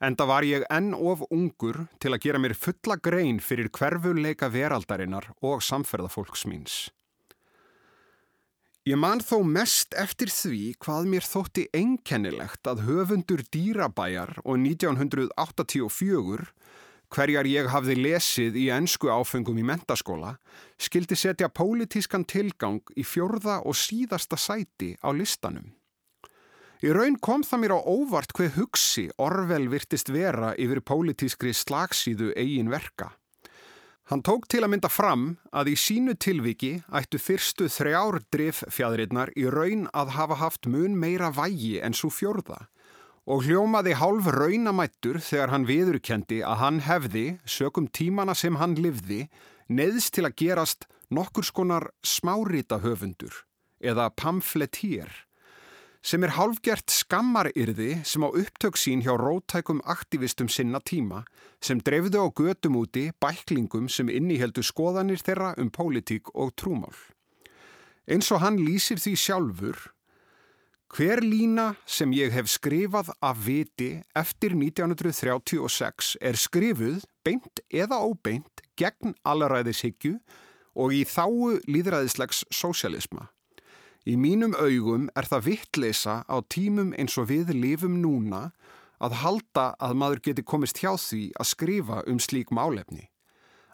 [0.00, 5.26] Enda var ég enn of ungur til að gera mér fulla grein fyrir hverfuleika veraldarinnar
[5.44, 6.88] og samferðafólks míns.
[8.88, 16.48] Ég man þó mest eftir því hvað mér þótti einkennilegt að höfundur dýrabæjar og 1984
[17.10, 20.36] hverjar ég hafði lesið í ennsku áfengum í mentaskóla,
[20.80, 25.74] skildi setja pólitískan tilgang í fjörða og síðasta sæti á listanum.
[26.80, 32.30] Í raun kom það mér á óvart hver hugsi Orvel virtist vera yfir pólitískri slagsíðu
[32.40, 33.10] eigin verka.
[34.08, 39.44] Hann tók til að mynda fram að í sínu tilviki ættu fyrstu þrjár driffjadrinnar í
[39.52, 42.64] raun að hafa haft mun meira vægi en svo fjörða
[43.30, 49.26] og hljómaði hálf raunamættur þegar hann viðurkendi að hann hefði, sökum tímana sem hann livði,
[49.68, 53.44] neðst til að gerast nokkur skonar smárita höfundur
[53.78, 55.12] eða pamfletír
[56.00, 61.22] sem er hálfgert skammaryrði sem á upptök sín hjá rótækum aktivistum sinna tíma
[61.60, 66.96] sem dreifðu á götum úti bæklingum sem inniheldu skoðanir þeirra um pólitík og trúmál.
[68.08, 69.80] Eins og hann lýsir því sjálfur
[70.90, 78.64] Hver lína sem ég hef skrifað af viti eftir 1936 er skrifuð beint eða óbeint
[78.80, 80.16] gegn allaræðishyggju
[80.74, 83.28] og í þáu líðræðislegs sósialisma.
[84.10, 88.48] Í mínum augum er það vittleisa á tímum eins og við lifum núna
[88.98, 93.06] að halda að maður geti komist hjá því að skrifa um slík málefni.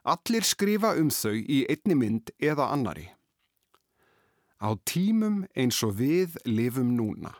[0.04, 3.08] Allir skrifa um þau í einni mynd eða annari
[4.60, 7.32] á tímum eins og við lifum núna.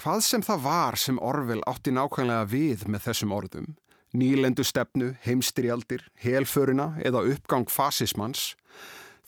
[0.00, 3.68] Hvað sem það var sem Orvel átti nákvæmlega við með þessum orðum,
[4.14, 8.54] nýlendu stefnu, heimstrialdir, helföruna eða uppgang fasismans,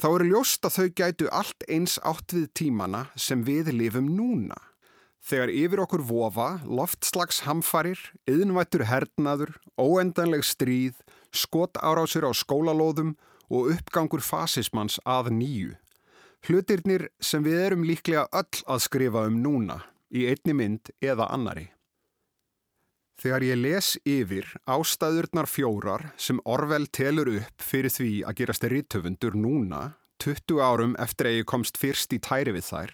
[0.01, 4.57] þá eru ljóst að þau gætu allt eins átt við tímana sem við lifum núna.
[5.27, 7.99] Þegar yfir okkur vofa, loftslags hamfarir,
[8.31, 11.01] yðnvættur hernaður, óendanleg stríð,
[11.35, 13.17] skot árásir á skólalóðum
[13.51, 15.73] og uppgangur fasismans að nýju.
[16.47, 19.81] Hlutirnir sem við erum líklega öll að skrifa um núna,
[20.15, 21.73] í einni mynd eða annari.
[23.17, 29.39] Þegar ég les yfir ástæðurnar fjórar sem Orvel telur upp fyrir því að gerast rittöfundur
[29.41, 32.93] núna, 20 árum eftir að ég komst fyrst í tæri við þær,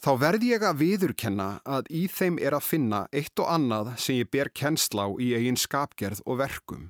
[0.00, 4.22] þá verð ég að viðurkenna að í þeim er að finna eitt og annað sem
[4.22, 6.88] ég ber kennsla á í eigin skapgerð og verkum.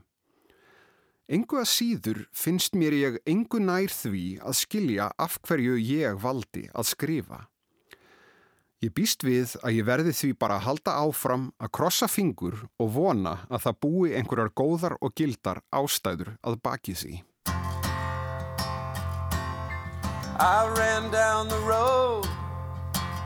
[1.32, 6.68] Engu að síður finnst mér ég engu nær því að skilja af hverju ég valdi
[6.70, 7.46] að skrifa.
[8.82, 12.88] Ég býst við að ég verði því bara að halda áfram að krossa fingur og
[12.96, 17.12] vona að það búi einhverjar góðar og gildar ástæður að baki því.
[20.42, 22.26] I ran down the road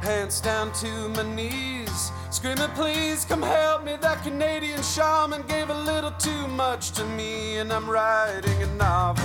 [0.03, 3.97] Pants down to my knees Screaming please come help me.
[3.97, 9.25] That Canadian shaman gave a little too much to me And I'm writing a novel.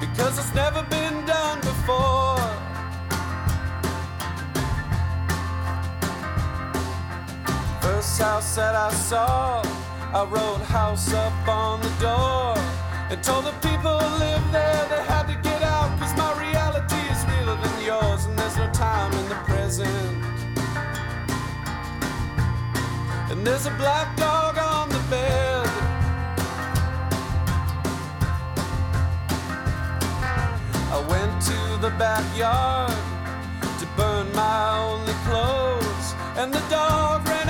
[0.00, 2.39] Because it's never been done before
[8.00, 9.60] First house that I saw,
[10.14, 12.54] I wrote house up on the door
[13.10, 16.96] and told the people who lived there they had to get out because my reality
[17.12, 20.24] is realer than yours and there's no time in the present.
[23.30, 25.66] And there's a black dog on the bed.
[30.96, 32.96] I went to the backyard
[33.78, 37.49] to burn my only clothes and the dog ran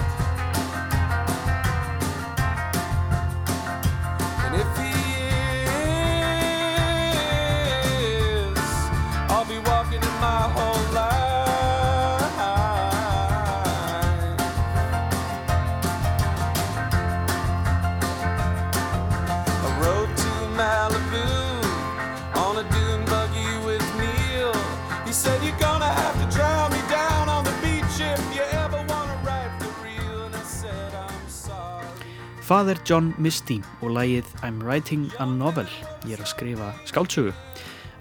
[32.51, 35.69] Father John Misty og lægið I'm Writing a Novel,
[36.03, 37.31] ég er að skrifa skáltsögu,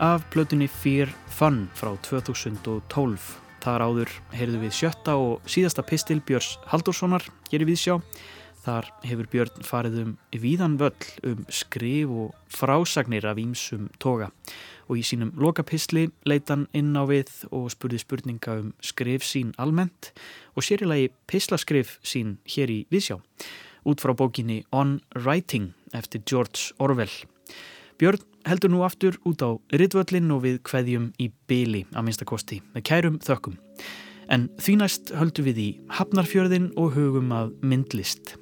[0.03, 3.29] af plötunni Fear Fun frá 2012.
[3.63, 8.01] Þar áður heyrðu við sjötta og síðasta pistil Björns Haldurssonar hér í Víðsjá.
[8.67, 14.33] Þar hefur Björn farið um víðan völl um skrif og frásagnir af ímsum toga
[14.91, 20.11] og í sínum lokapistli leitan inn á við og spurði spurninga um skrif sín almennt
[20.59, 23.23] og sérilagi pislaskrif sín hér í Víðsjá
[23.85, 27.13] út frá bókinni On Writing eftir George Orwell.
[28.01, 32.87] Björn heldur nú aftur út á Rittvöllin og við kveðjum í byli að minnstakosti með
[32.89, 33.59] kærum þökkum.
[34.31, 38.37] En því næst höldum við í Hafnarfjörðin og hugum að myndlist.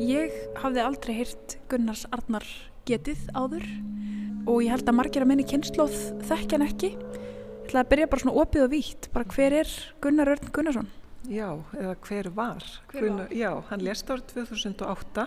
[0.00, 2.46] Ég hafði aldrei heyrt Gunnars Arnar
[2.88, 3.66] getið áður
[4.48, 5.96] og ég held að margir að minni kynnslóð
[6.28, 6.94] þekkja hann ekki
[7.70, 10.88] ætla að byrja bara svona opið og vítt bara hver er Gunnar Örn Gunnarsson?
[11.30, 13.36] Já, eða hver var, hver Gunnar, var?
[13.36, 15.26] Já, hann lest árið 2008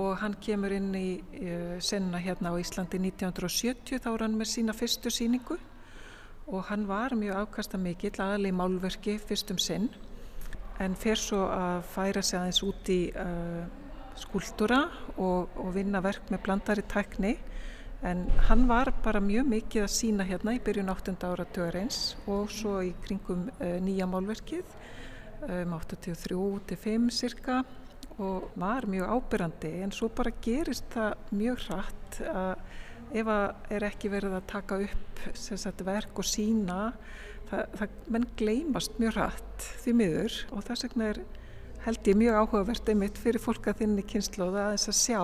[0.00, 4.52] og hann kemur inn í uh, senna hérna á Íslandi 1970 þá er hann með
[4.52, 5.58] sína fyrstu síningu
[6.50, 9.90] og hann var mjög afkasta mikill aðalega í málverki fyrstum sinn
[10.80, 13.66] en fer svo að færa sig aðeins út í uh,
[14.20, 14.84] skúltúra
[15.16, 17.34] og, og vinna verk með blandari tækni
[18.06, 21.16] En hann var bara mjög mikið að sína hérna í byrjun 8.
[21.28, 21.98] ára tögarins
[22.30, 24.76] og svo í kringum uh, nýja málverkið
[25.40, 27.62] um 83-5 cirka
[28.20, 33.86] og var mjög ábyrrandi en svo bara gerist það mjög hratt að ef að er
[33.88, 36.78] ekki verið að taka upp sagt, verk og sína
[37.50, 41.22] það, það menn gleymast mjög hratt því miður og þess vegna er
[41.86, 45.22] held ég mjög áhugavert einmitt fyrir fólk að þinni kynnslóða að þess að sjá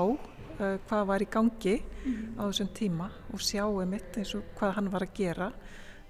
[0.58, 2.36] uh, hvað var í gangi mm.
[2.40, 5.50] á þessum tíma og sjáum mitt eins og hvað hann var að gera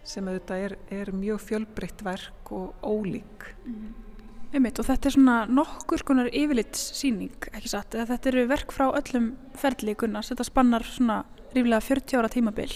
[0.06, 3.48] sem auðvitað er, er mjög fjölbreytt verk og ólík.
[3.66, 3.94] Mm.
[4.54, 7.96] Einmitt, og þetta er svona nokkur konar yfirlitssýning, ekki satt?
[7.96, 12.70] Eða þetta eru verk frá öllum ferli Gunnars, þetta spannar svona ríflega 40 ára tímabil.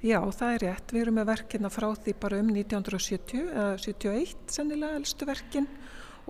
[0.00, 0.94] Já, það er rétt.
[0.94, 5.66] Við erum með verkina frá því bara um 1970 eða 71 sennilega elstu verkin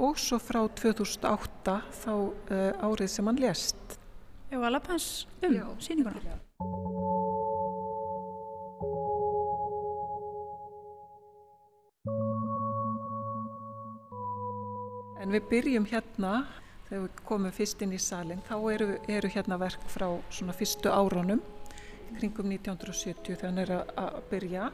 [0.00, 4.00] og svo frá 2008 þá uh, árið sem hann lést.
[4.51, 5.67] Já, að lappa hans um Já.
[5.79, 6.19] síninguna.
[15.21, 16.33] En við byrjum hérna,
[16.88, 20.90] þegar við komum fyrst inn í salin, þá eru, eru hérna verk frá svona fyrstu
[20.90, 21.44] árunum,
[22.17, 24.73] kringum 1970 þegar hann er að, byrja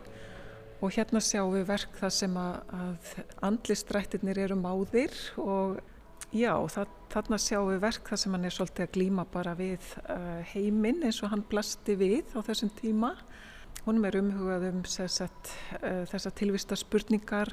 [0.80, 3.12] og hérna sjáum við verk það sem að, að
[3.50, 5.12] andlistrættirnir eru máðir
[5.42, 5.76] og
[6.34, 9.84] Já, það, þarna sjáum við verk þar sem hann er svolítið að glýma bara við
[10.10, 13.12] uh, heiminn eins og hann blasti við á þessum tíma.
[13.86, 17.52] Húnum er umhugað um sagt, uh, þessa tilvista spurningar.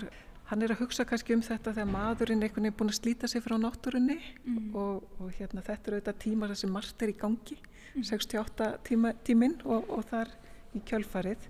[0.50, 3.30] Hann er að hugsa kannski um þetta þegar maðurinn einhvern veginn er búin að slíta
[3.30, 4.74] sig frá náttúrunni mm.
[4.76, 7.58] og, og hérna, þetta er auðvitað tímar þessi margt er í gangi,
[7.94, 8.04] mm.
[8.10, 10.34] 68 tíma, tíminn og, og þar
[10.74, 11.50] í kjölfarið.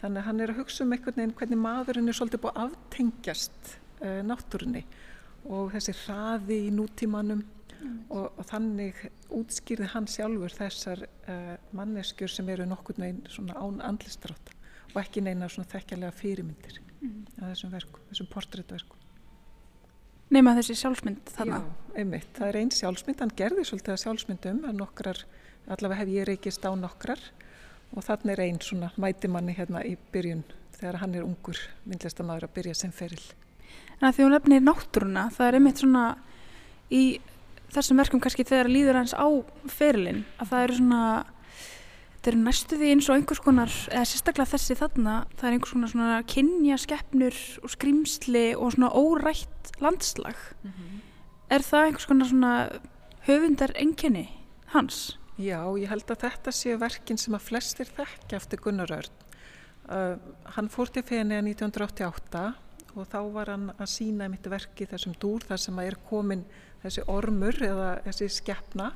[0.00, 3.74] Þannig að hann er að hugsa um einhvern veginn hvernig maðurinn er svolítið búið aftengjast
[4.00, 4.86] uh, náttúrunni
[5.48, 7.98] og þessi hraði í nútímanum mm.
[8.10, 13.80] og, og þannig útskýrði hann sjálfur þessar uh, manneskjur sem eru nokkur neginn svona án
[13.88, 14.54] andlistrátt
[14.92, 17.20] og ekki neina svona þekkjarlega fyrirmyndir mm.
[17.40, 18.98] að þessum verkum, þessum portréttverkum.
[20.32, 21.58] Nefna þessi sjálfsmynd þarna?
[21.60, 22.28] Já, einmitt.
[22.38, 25.18] Það er einn sjálfsmynd, hann gerði svolítið að sjálfsmyndum, að nokkrar,
[25.68, 27.20] allavega hef ég reykist á nokkrar
[27.92, 30.46] og þannig er einn svona mætimanni hérna í byrjun
[30.78, 33.20] þegar hann er ungur myndlistamæður að byrja sem feril.
[34.00, 36.06] En að því hún lefnir náttúruna, það er einmitt svona
[36.90, 37.02] í
[37.72, 39.26] þessum verkum kannski þegar líður hans á
[39.70, 41.02] ferilinn, að það eru svona
[42.22, 45.72] þetta eru næstu því eins og einhvers konar eða sérstaklega þessi þarna það er einhvers
[45.74, 51.00] konar svona kynja skeppnur og skrimsli og svona órætt landslag mm -hmm.
[51.50, 52.52] er það einhvers konar svona
[53.26, 54.28] höfundar enginni
[54.66, 55.18] hans?
[55.36, 59.14] Já, ég held að þetta séu verkin sem að flestir þekkja eftir Gunnar Örn
[59.90, 62.54] uh, hann fór til Fenea 1988
[62.94, 66.44] og þá var hann að sína mitt verki þessum dúr þar sem að er komin
[66.82, 68.90] þessi ormur eða þessi skeppna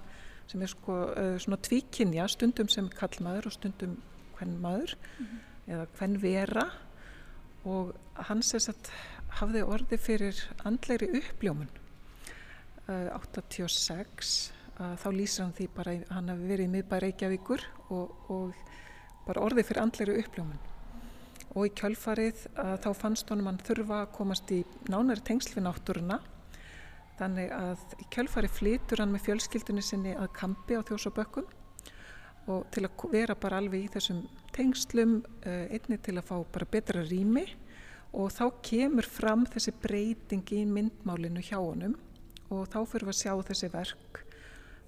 [0.51, 3.97] sem er sko uh, svona tvíkinja stundum sem kallmaður og stundum
[4.37, 5.73] hvern maður mm -hmm.
[5.73, 6.67] eða hvern vera
[7.65, 7.95] og
[8.29, 8.91] hans er satt
[9.41, 11.69] hafði orði fyrir andleiri uppljómun
[12.89, 18.31] uh, 86 uh, þá lýsir hann því bara hann hafi verið í miðbæri Reykjavíkur og,
[18.31, 18.55] og
[19.27, 20.76] bara orði fyrir andleiri uppljómun
[21.57, 22.43] og í kjölfarið
[22.85, 24.61] þá fannst honum hann þurfa að komast í
[24.93, 26.19] nánari tengsl við náttúruna.
[27.17, 31.47] Þannig að í kjölfari flytur hann með fjölskyldunni sinni að kampi á þjósabökkum
[32.53, 34.21] og til að vera bara alveg í þessum
[34.55, 37.47] tengslum, eh, einni til að fá bara betra rými.
[38.13, 41.97] Og þá kemur fram þessi breyting í myndmálinu hjá honum.
[42.51, 44.21] Og þá fyrir við að sjá þessi verk.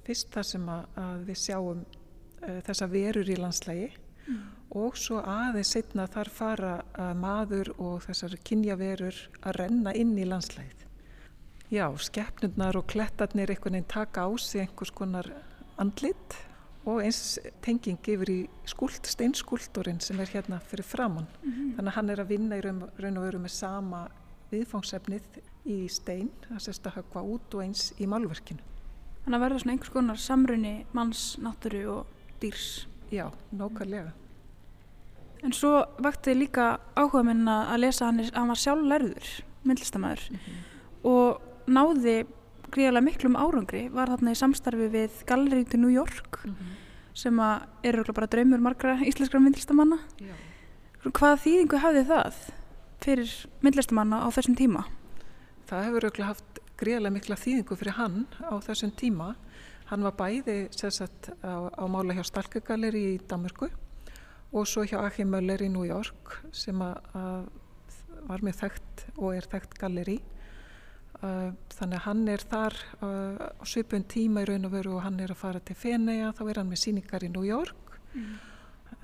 [0.04, 3.90] Fyrst það sem að, við sjáum uh, þessa verur í landslægi
[4.28, 4.42] mm.
[4.80, 10.26] og svo aðeins setna þar fara uh, maður og þessar kynjaverur að renna inn í
[10.28, 10.84] landslægið.
[11.68, 15.26] Já, skeppnurnar og klettarnir einhvern veginn taka á sig einhvers konar
[15.76, 16.38] andlit
[16.88, 21.26] og eins tenging yfir í skuld, steinskúldurinn sem er hérna fyrir framann.
[21.42, 21.76] Mm -hmm.
[21.76, 24.08] Þannig að hann er að vinna í raun, raun og veru með sama
[24.50, 25.22] viðfóngsefnið
[25.66, 28.60] í stein, það sést að höfka út og eins í málverkinu.
[29.24, 32.06] Þannig að verða svona einhvers konar samrunni manns, náttúru og
[32.40, 32.87] dýrs.
[33.10, 34.12] Já, nákvæmlega.
[35.42, 39.28] En svo vakti líka áhuga minna að lesa hann, hann var sjálf lærður,
[39.64, 40.64] myndlistamæður mm -hmm.
[41.04, 42.26] og náði
[42.72, 46.74] gríðarlega miklum árangri var þarna í samstarfi við Gallery to New York mm -hmm.
[47.14, 47.40] sem
[47.82, 50.34] eru bara draumur margra íslenskra myndlistamanna Já.
[51.04, 52.34] Hvaða þýðingu hafði það
[53.00, 54.84] fyrir myndlistamanna á þessum tíma?
[55.68, 59.34] Það hefur auðvitað haft gríðarlega mikla þýðingu fyrir hann á þessum tíma
[59.88, 63.70] hann var bæði sagt, á, á mála hjá Stalkagalleri í Damurku
[64.52, 67.48] og svo hjá Achim Möller í New York sem að, að
[68.28, 70.18] var með þekkt og er þekkt galleri
[71.18, 75.02] Uh, þannig að hann er þar uh, á svipun tíma í raun og veru og
[75.02, 77.96] hann er að fara til Fenea, þá er hann með síningar í New York.
[78.14, 78.36] Mm.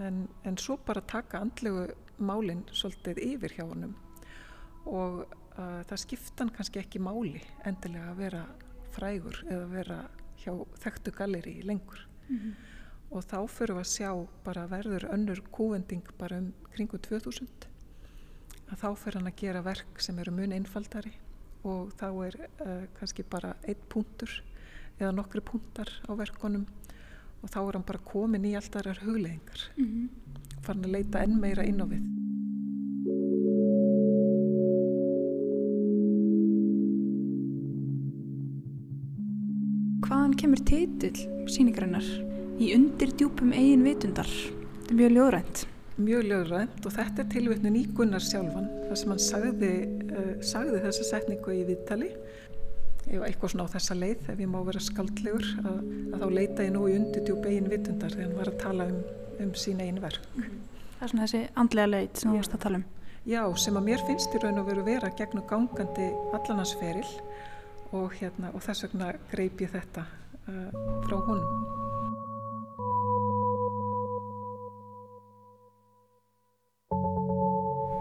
[0.00, 1.88] en, en svo bara taka andlegu
[2.22, 3.96] málinn svolítið yfir hjá honum.
[4.86, 8.44] Og uh, það skipta hann kannski ekki máli endilega að vera
[8.94, 9.98] frægur eða vera
[10.44, 12.54] hjá þekktu galleri lengur mm.
[13.10, 14.10] og þá fyrir við að sjá
[14.46, 17.68] bara verður önnur kúvending bara um kringu 2000
[18.70, 21.14] að þá fyrir hann að gera verk sem eru mun einfaldari
[21.64, 24.32] og þá er uh, kannski bara einn punktur
[24.98, 26.66] eða nokkru punktar á verkonum
[27.42, 30.60] og þá er hann bara komin í alltaf þar hugleðingar mm -hmm.
[30.62, 32.23] farin að leita enn meira inn á við
[40.44, 42.04] kemur titill síningarinnar
[42.60, 44.28] í undir djúpum eigin vitundar?
[44.28, 45.60] Þetta er mjög ljóðrænt.
[45.94, 49.70] Mjög lögrænt og þetta er tilvittnun í Gunnar sjálfan þar sem hann sagði,
[50.10, 52.10] uh, sagði þessa setningu í viðtali.
[53.06, 55.78] Ef eitthvað svona á þessa leið ef ég má vera skaldlegur að,
[56.12, 58.98] að þá leita ég nú í undutjúb eigin vitundar þegar hann var að tala um,
[59.46, 60.26] um sín eigin verk.
[60.34, 62.84] Það er svona þessi andlega leit sem þú varst að tala um.
[63.24, 67.08] Já, sem að mér finnst í raun og veru vera gegnum gangandi allanansferil
[67.94, 70.04] og, hérna, og þess vegna greip ég þetta
[70.44, 71.64] frá honum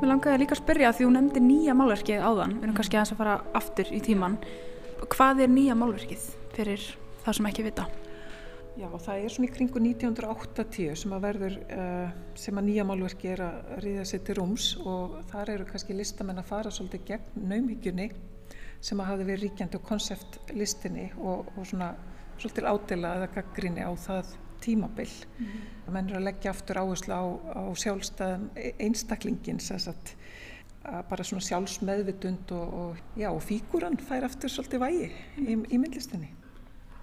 [0.04, 3.14] Mér langaði líka að spyrja því hún nefndi nýja málverkið áðan, við erum kannski að
[3.16, 4.36] fara aftur í tíman.
[5.14, 6.26] Hvað er nýja málverkið
[6.58, 6.88] fyrir
[7.24, 7.86] það sem ekki vita?
[8.74, 13.30] Já, það er svona í kringu 1980 sem að verður, uh, sem að nýja málverki
[13.30, 17.46] er að ríða sér til rúms og þar eru kannski listamenn að fara svolítið gegn
[17.52, 18.08] naumhyggjunni
[18.84, 21.91] sem að hafi verið ríkjandi og konseptlistinni og, og svona
[22.38, 25.10] svolítið ádela eða gaggrinni á það tímabil.
[25.40, 25.54] Mm.
[25.86, 27.24] Það mennur að leggja aftur áherslu á,
[27.60, 30.16] á sjálfstæðum e, einstaklingin, sagt,
[30.84, 35.10] bara svona sjálfsmeðvitund og, og, já, og fíkuran fær aftur svolítið vægi
[35.40, 36.34] í, í myndlistinni.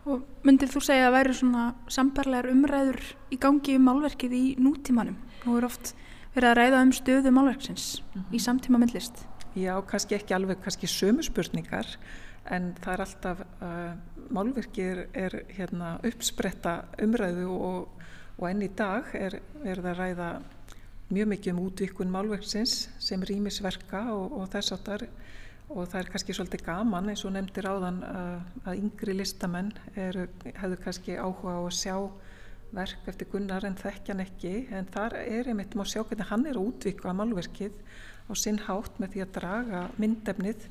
[0.09, 3.01] Og myndir þú segja að væri svona sambarlegar umræður
[3.33, 5.19] í gangi um málverkið í nútímanum?
[5.45, 5.95] Nú er oft
[6.35, 8.35] verið að ræða um stöðu málverksins mm -hmm.
[8.37, 9.27] í samtíma myndlist.
[9.57, 11.87] Já, kannski ekki alveg kannski sömu spurningar
[12.51, 13.93] en það er alltaf, uh,
[14.35, 18.07] málverkið er, er hérna, uppspretta umræðu og,
[18.39, 20.31] og enn í dag er verið að ræða
[21.11, 25.07] mjög mikið um útvikun málverksins sem rýmisverka og, og þess áttar
[25.71, 28.33] og það er kannski svolítið gaman eins og nefndir áðan að,
[28.65, 31.97] að yngri listamenn eru, hefðu kannski áhuga á að sjá
[32.75, 34.55] verk eftir Gunnar en þekkjan ekki.
[34.75, 37.75] En þar er einmitt má sjá hvernig hann er að útvika málverkið
[38.31, 40.67] á sinn hátt með því að draga myndefnið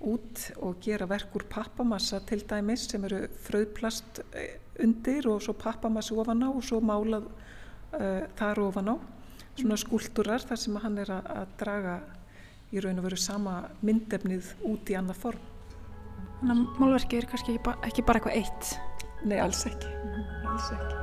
[0.00, 5.56] út og gera verk úr pappamassa til dæmis sem eru fröðplast eh, undir og svo
[5.58, 8.96] pappamassi ofan á og svo málað uh, þar ofan á
[9.58, 11.96] svona skúldurar þar sem hann er að, að draga
[12.70, 15.42] í raun og veru sama myndefnið út í annað form.
[16.38, 18.64] Þannig að málverkið er kannski ekki, ekki bara eitthvað eitt?
[19.26, 19.90] Nei, alls ekki.
[19.90, 20.24] -hmm.
[20.52, 20.94] alls ekki.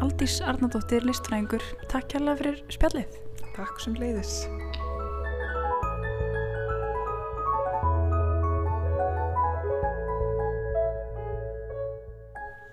[0.00, 3.29] Aldís Arnardóttir, listfræðingur, takk kærlega fyrir spjallið.
[3.56, 4.44] Takk sem leiðis.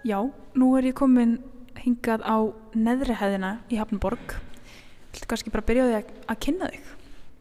[0.07, 0.21] Já,
[0.55, 1.39] nú er ég komin
[1.81, 2.37] hingað á
[2.77, 4.37] neðri hæðina í Hafnborg
[5.11, 6.85] Viltu kannski bara byrja á því að, að kynna þig?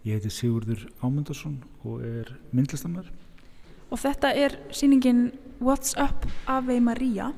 [0.06, 3.12] Ég heiti Sigurður Ámundarsson og er myndlistamær
[3.92, 5.28] Og þetta er síningin
[5.60, 7.30] What's Up Ave Maria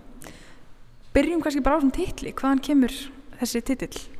[1.12, 2.96] Byrjum kannski bara á þessum titli hvaðan kemur
[3.42, 4.17] þessi titill?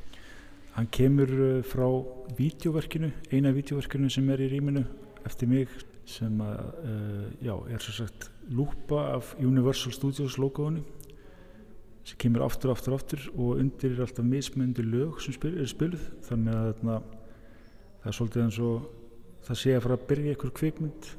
[0.79, 1.89] Hann kemur uh, frá
[2.39, 4.85] vídeoverkinu, eina vídeoverkinu sem er í rýminu
[5.27, 5.73] eftir mig
[6.07, 10.85] sem að, uh, já, er svo sagt lúpa af Universal Studios logoinu
[12.07, 16.07] sem kemur aftur, aftur, aftur og undir er alltaf mismöndi lög sem spil, er spiluð.
[16.31, 17.01] Þannig að þarna,
[17.99, 18.89] það er svolítið eins og
[19.51, 21.13] það sé að fara að byrja einhver kvikmynd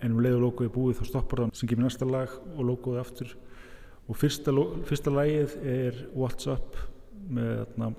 [0.00, 3.04] en um leið og logoði búið þá stoppar það sem kemur næsta lag og logoði
[3.04, 3.36] aftur.
[4.08, 4.56] Og fyrsta,
[4.88, 6.80] fyrsta lagið er What's Up
[7.28, 7.96] með þarna,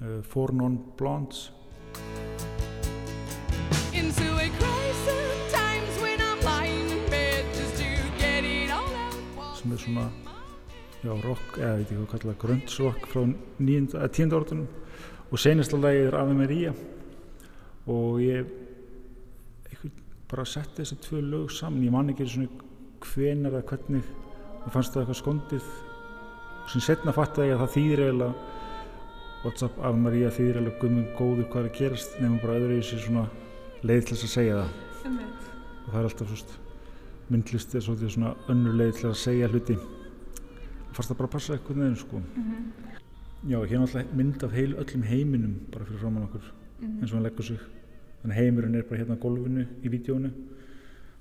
[0.00, 1.50] Four Non Blondes
[3.92, 7.88] Into a crisis times when I'm lying in bed just to
[8.18, 9.56] get it all out.
[9.58, 10.08] Sem er svona
[11.02, 13.22] já, rock, eða veit ég hvað kalla gröntsrock frá
[13.58, 14.66] tíunda orðunum
[15.32, 16.72] og senasta lagið er Ave Maria.
[17.90, 18.48] Og ég
[20.30, 22.48] bara setti þessi tvö lög saman, ég man ekki svona
[23.02, 24.10] hvenar eða hvernig.
[24.62, 25.70] Mér fannst það eitthvað skondið.
[26.62, 28.51] Og sem setna fatt að ég að það þýðir eiginlega
[29.42, 32.82] Whatsapp Ave Maria þýðir eiginlega gummum góður hvað er að gerast nefnum bara öðru í
[32.82, 33.24] þessi svona
[33.82, 34.70] leið til þess að segja það
[35.08, 35.18] mm
[35.82, 36.60] og það er alltaf svona
[37.32, 39.76] myndlist er svona önnur leið til að segja hluti
[40.92, 42.18] fannst það bara að passa eitthvað neðin sko.
[42.18, 42.64] Mm -hmm.
[43.50, 47.00] Já, hérna alltaf mynd af heil öllum heiminum bara fyrir framann okkur mm -hmm.
[47.00, 47.58] eins og hann leggur sig.
[48.22, 50.30] Þannig heimurinn er bara hérna á golfinu í vídjónu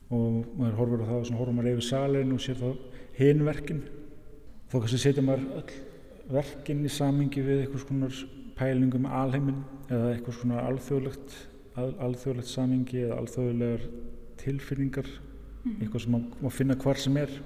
[0.09, 2.75] og maður horfur á það og svona horfur maður yfir salin og sér þá
[3.13, 3.81] hinverkin.
[4.69, 5.71] Þá kannski setja maður öll
[6.33, 8.09] verkin í samingi við eitthvað svona
[8.57, 11.35] pælingum alheimin eða eitthvað svona alþjóðlegt
[11.79, 13.87] al, alþjóðlegt samingi eða alþjóðlegar
[14.41, 15.81] tilfinningar mm -hmm.
[15.81, 17.41] eitthvað sem maður má finna hvar sem er.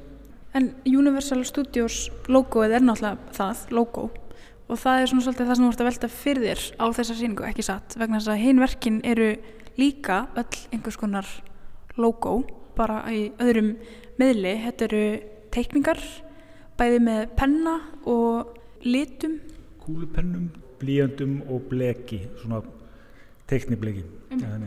[0.53, 4.09] En Universal Studios logoið er náttúrulega það, logo.
[4.69, 7.15] Og það er svona svolítið það sem þú ert að velta fyrir þér á þessa
[7.15, 7.95] síningu, ekki satt?
[7.99, 9.35] Vegna þess að hinverkin eru
[9.77, 11.27] líka öll einhvers konar
[11.97, 13.75] logo bara í öðrum
[14.17, 15.05] miðli, þetta eru
[15.51, 15.99] teikningar
[16.79, 17.75] bæði með penna
[18.05, 18.55] og
[18.85, 19.39] litum.
[19.83, 22.61] Kúlupennum, blíjandum og bleki svona
[23.49, 24.05] teiknibleki.
[24.33, 24.65] Um.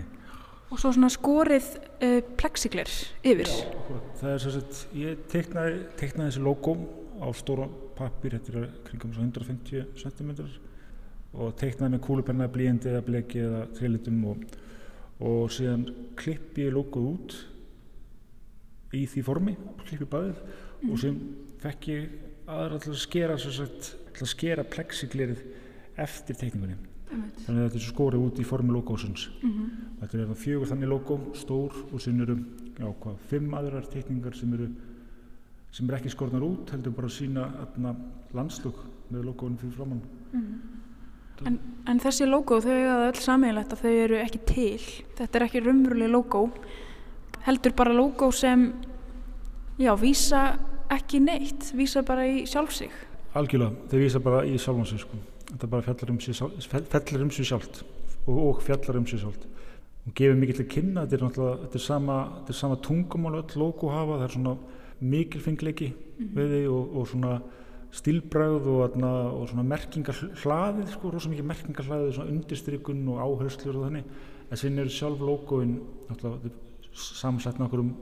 [0.69, 2.93] Og svo svona skorið uh, plexiglir
[3.25, 3.49] yfir.
[3.49, 6.75] Já, það er svo að ég teiknaði, teiknaði þessi logo
[7.19, 7.67] á stóra
[7.99, 10.31] pappir þetta er kringum 150 cm
[11.39, 14.45] og teiknaði með kúlupenna blíjandi eða bleki eða trilitum og,
[15.25, 15.85] og síðan
[16.19, 17.37] klippi ég logoð út
[18.97, 20.93] í því formi klippi baðið mm.
[20.93, 21.19] og sem
[21.63, 22.09] fekk ég
[22.49, 23.37] aðra til að skera
[24.19, 25.43] til að skera plexiglerið
[25.99, 26.77] eftir teikningunni.
[27.09, 29.29] Þannig að þetta er skórið út í formi logósins.
[29.41, 29.69] Mm -hmm.
[30.01, 32.37] þetta er fjögur þannig logó stór og sem eru
[32.79, 34.69] já, hvað, fimm aðrar tekningar sem eru
[35.73, 37.97] sem er ekki skornar út heldur bara að sína
[38.35, 38.75] landslug
[39.11, 40.03] með logóinu fyrir framann
[40.33, 41.47] mm -hmm.
[41.47, 44.81] en, en þessi logó þau hefur öll sammeilegt að þau eru ekki til.
[45.17, 46.51] Þetta er ekki raunveruleg logó
[47.47, 48.73] heldur bara logó sem
[49.79, 50.59] já, vísa
[50.91, 52.91] ekki neitt vísa bara í sjálfsig
[53.37, 55.21] algjörlega, þau vísa bara í sjálfsig sko
[55.53, 57.83] þetta bara fjallar um sér, fjallar um sér sjálft
[58.27, 59.47] og, og fjallar um sér sjálft
[60.05, 63.39] hún gefur mikið til kynna þetta er náttúrulega, þetta er sama, þetta er sama tungumál
[63.43, 64.57] öll logo hafa, það er svona
[65.01, 66.37] mikilfengleiki mm -hmm.
[66.37, 67.41] við því og, og svona
[67.91, 68.97] stílbræð og,
[69.41, 74.05] og svona merkingar hlaðið sko, rosa mikið merkingar hlaðið, svona undirstrykun og áherslur og þannig,
[74.51, 76.51] en sinn er sjálf logoinn náttúrulega
[76.93, 77.95] samsætt með okkur um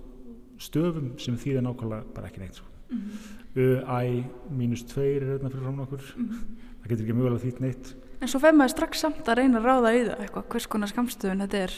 [0.58, 2.75] stöfum sem þýðir nákvæmlega bara ekki neitt sko.
[2.90, 4.04] Mm -hmm.
[4.06, 6.40] I mínus 2 er hérna fyrir frá okkur mm -hmm.
[6.82, 9.64] það getur ekki mögulega þýtt neitt En svo fegum maður strax samt að reyna að
[9.64, 11.72] ráða í það eitthvað, hvers konar skamstöðun þetta er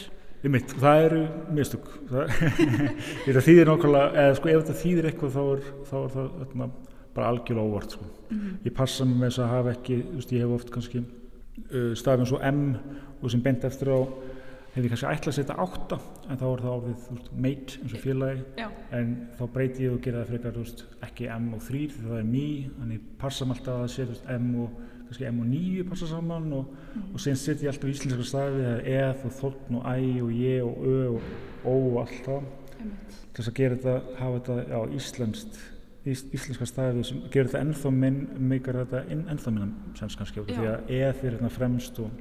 [0.47, 1.87] Mitt, það eru mistug
[3.27, 6.67] það þýðir nákvæmlega eða sko ef þetta þýðir eitthvað þá er, þá er það öðna,
[7.13, 8.05] bara algjörlega óvart sko.
[8.29, 8.53] mm -hmm.
[8.63, 12.19] ég passa mig með þess að hafa ekki veist, ég hef oft kannski uh, stafið
[12.19, 12.77] eins og M
[13.21, 13.99] og sem bent eftir á
[14.73, 15.97] hef ég kannski ætla að setja átta
[16.29, 18.67] en þá er það orðið veist, mate eins og félagi Já.
[18.99, 22.19] en þá breyti ég og gera það frekar veist, ekki M og 3 því það
[22.19, 22.45] er mý
[22.77, 24.77] þannig passa maður alltaf að setja M og
[25.09, 27.09] kannski M og 9 passa saman og, mm.
[27.15, 29.97] og sen setja ég alltaf íslenska stafi það er eð og þóln og æ
[30.27, 31.29] og ég og ö og
[31.65, 32.47] ó og allt það
[32.79, 35.61] til þess að gera þetta, hafa þetta já, íslenskt
[36.07, 38.19] ís, íslenska stafi sem gerir þetta ennþá minn
[38.51, 42.13] meikar þetta ennþá minna sem kannski því að eð er hérna fremst og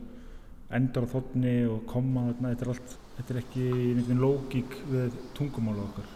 [0.76, 5.14] endar á þotni og koma þarna, þetta er allt, þetta er ekki einhvern lógík við
[5.38, 6.14] tungumála okkar.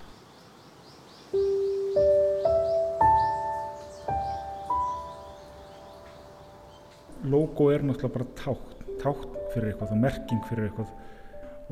[7.32, 10.98] Logo er náttúrulega bara tátt, tátt fyrir eitthvað og merking fyrir eitthvað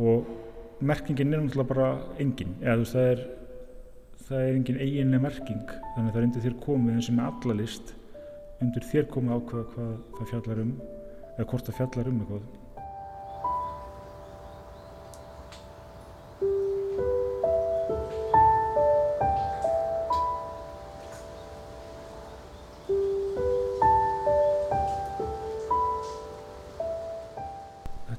[0.00, 0.30] og
[0.80, 1.90] merkingin er náttúrulega bara
[2.22, 3.24] engin, eða þú veist það er,
[4.28, 7.28] það er engin eiginlega merking þannig að það er undir þér komið eins og með
[7.32, 7.92] alla list
[8.60, 10.72] undir þér komið ákveða hvað það fjallar um
[11.34, 12.59] eða hvort það fjallar um eitthvað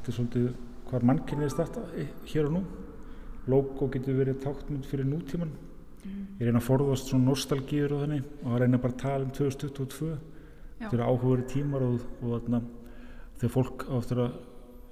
[0.02, 0.48] þetta er svolítið
[0.90, 1.84] hvað mannkynni er starta
[2.28, 2.62] hér og nú.
[3.50, 6.42] Logo getur verið tákmynd fyrir nútíman mm.
[6.42, 9.34] ég reyna að forðast svona nostalgíður og þannig og að reyna bara að tala um
[9.38, 10.12] 2022
[10.82, 12.50] þetta eru áhugaverið tímar og, og
[13.42, 14.40] þegar fólk áttur að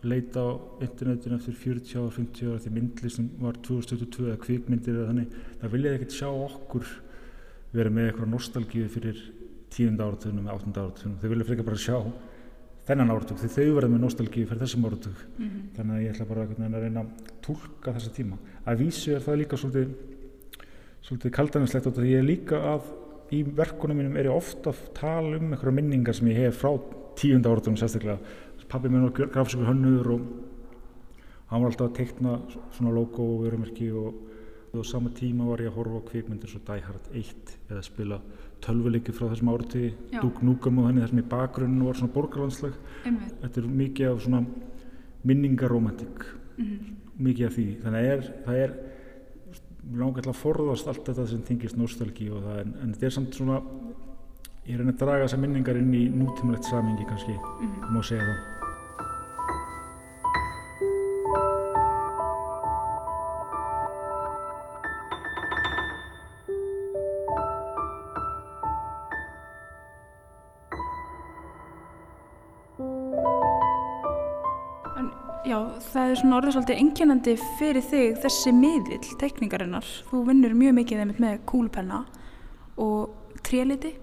[0.10, 0.50] leita á
[0.86, 5.38] internetinu eftir 40 ára, 50 ára því myndli sem var 2022 eða kvikmyndir eða þannig
[5.60, 6.94] það viljaði ekkert sjá okkur
[7.76, 9.24] vera með eitthvað nostalgíðu fyrir
[9.70, 11.98] tíunda áratöðunum eða áttunda áratöðunum þau vilja frekar bara sjá
[12.90, 15.20] þennan áratug því þau verða með nostálgíu fyrir þessum áratug.
[15.38, 15.66] Mm -hmm.
[15.76, 17.10] þannig að ég ætla bara að reyna að
[17.46, 18.38] tólka þessa tíma.
[18.66, 19.90] Að vísu er það líka svolítið,
[21.02, 22.94] svolítið kaldaninslegt og því ég er líka að
[23.32, 26.72] í verkunum mínum er ég ofta að tala um einhverja minningar sem ég hef frá
[27.16, 28.20] tíunda áratugum sérstaklega.
[28.70, 30.22] Pappi minn var grafsökur hönnur og
[31.50, 32.40] hann var alltaf að teikna
[32.72, 34.14] svona logo og vörumerki og
[34.74, 37.82] og á sama tíma var ég að horfa á kvikmyndir svo Die Hard 1 eða
[37.82, 38.20] spila
[38.66, 42.78] tölvuleiki frá þessum árati Duke Nukem og henni þessum í bakgrunnu var svona borgarlandslag.
[43.42, 44.44] Þetta er mikið af svona
[45.24, 46.26] minningaromantik
[46.58, 46.96] mm -hmm.
[47.18, 47.68] mikið af því.
[47.84, 48.76] Þannig að er, það er
[49.98, 53.34] langar að forðast allt þetta sem þingist nostálgi og það en, en þetta er samt
[53.34, 53.62] svona
[54.68, 57.94] ég er að draga þessa minningar inn í nútímalegt samingi kannski, mm -hmm.
[57.96, 58.59] má segja það
[75.94, 79.88] það er svona orðið svolítið enginandi fyrir þig þessi miðill teikningarinnar.
[80.10, 82.04] Þú vinnur mjög mikið með kúlupenna
[82.80, 83.96] og tréliti.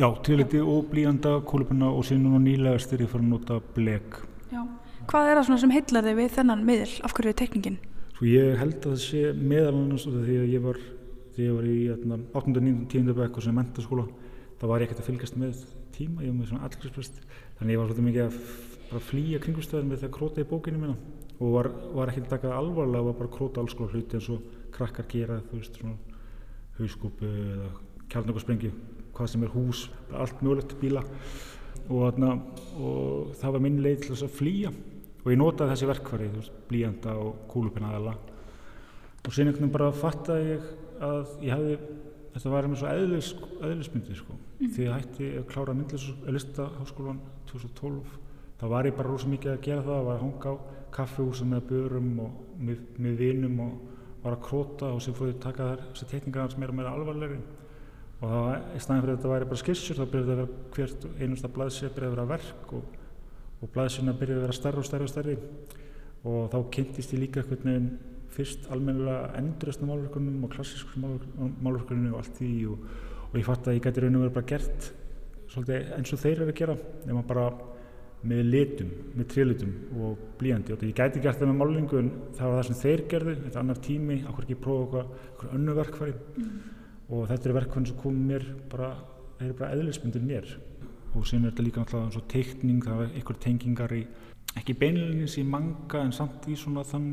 [0.00, 4.18] Já, tréliti og blíjanda kúlupenna og síðan núna nýlegast er ég farið að nota blek.
[4.52, 4.62] Já.
[5.10, 6.96] Hvað er það sem heitlar þig við þennan miðill?
[7.04, 7.78] Af hverju er teikningin?
[8.16, 10.82] Svo ég held að það sé meðalannast því að ég var,
[11.42, 12.58] ég var í 8.
[12.58, 12.74] 9.
[12.92, 13.14] 10.
[13.18, 14.06] bekk og sem mentaskóla,
[14.60, 15.64] þá var ég ekkert að fylgast með
[15.96, 17.18] tíma, ég var með svona allgriðsprest,
[17.58, 18.70] þannig ég var svolítið mikið að
[19.00, 20.96] flýja kringustöðin með því að króta í bókinu mína.
[21.42, 24.28] Og var, var ekki að taka alvarlega var bara að króta alls konar hluti eins
[24.30, 25.96] og krakkar gera þú veist svona
[26.78, 27.70] hauskúpu eða
[28.12, 28.72] kjarnökkarsprengi
[29.12, 31.02] hvað sem er hús, allt mögulegt bíla.
[31.88, 32.34] Og, þarna,
[32.78, 34.74] og það var minn leið til þess að flýja.
[35.22, 38.16] Og ég notaði þessi veist, blíjanda og kúlupina aðala
[39.22, 40.64] og síðan einhvern veginn bara fattaði ég
[41.02, 41.74] að ég hefði,
[42.34, 43.28] þetta var með svo eðlis,
[43.68, 44.72] eðlismyndi sko, mm.
[44.74, 47.20] því ég hætti að klára myndlistaháskólan
[47.50, 48.16] 2012
[48.62, 50.54] þá var ég bara rosa mikið að gera það, var að hanga á
[50.94, 53.72] kaffehúsa með börum og með, með vinum og
[54.22, 57.40] var að króta og sem fóði taka þær þessi tekningar sem er meira alvarlegri.
[58.20, 60.76] Og það var, í staðin fyrir að þetta væri bara skissur þá byrjaði að vera
[60.76, 62.96] hvert einasta blaðsið byrjaði að vera verk og,
[63.58, 65.36] og blaðsina byrjaði að vera stærri og stærri og stærri.
[66.22, 67.90] Og þá kynntist ég líka einhvern veginn
[68.32, 72.86] fyrst almennilega enduristna málverkunum og klassísku málverkunum og allt því og,
[73.26, 74.88] og ég fatt að ég gæti raun og verið bara gert
[75.52, 76.76] svolítið eins og þeir eru að gera
[78.22, 82.52] með litum, með trílutum og blíjandi og ég gæti gert það með málingu en það
[82.52, 85.02] var það sem þeir gerðu, þetta er annar tími okkur ekki prófa
[85.32, 86.14] okkur önnu verkfæri?
[86.36, 86.52] Mm.
[87.12, 88.92] og þetta er verkfæri sem kom mér bara,
[89.40, 90.54] þeir eru bara eðlismyndir mér.
[91.12, 94.04] Og síðan er þetta líka náttúrulega svo teikning, það er einhver tengingar í
[94.60, 97.10] ekki beinleginis í manga en samt í svona þann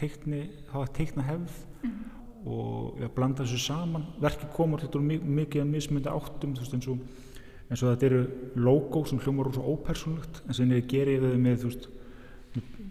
[0.00, 1.60] teikni, það var teikna hefð.
[1.82, 1.98] Mm.
[2.42, 4.06] og ég blanda þessu saman.
[4.22, 7.04] Verki komur þetta mikið að mismynda áttum þú veist eins og
[7.72, 8.22] eins og þetta eru
[8.60, 11.64] logo sem hljómar úr svo ópersonlegt en sem ég gerir þau með,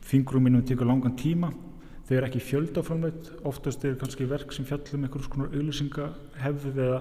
[0.02, 1.52] fingrum minnum tekur langan tíma.
[2.08, 6.98] Þau eru ekki fjöldaframleitt oftast er kannski verk sem fjallum einhvers konar auðlýsingahefð eða,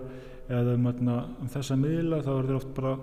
[0.52, 2.20] eða um, um þessa miðla.
[2.26, 2.94] Þá er þeir oft bara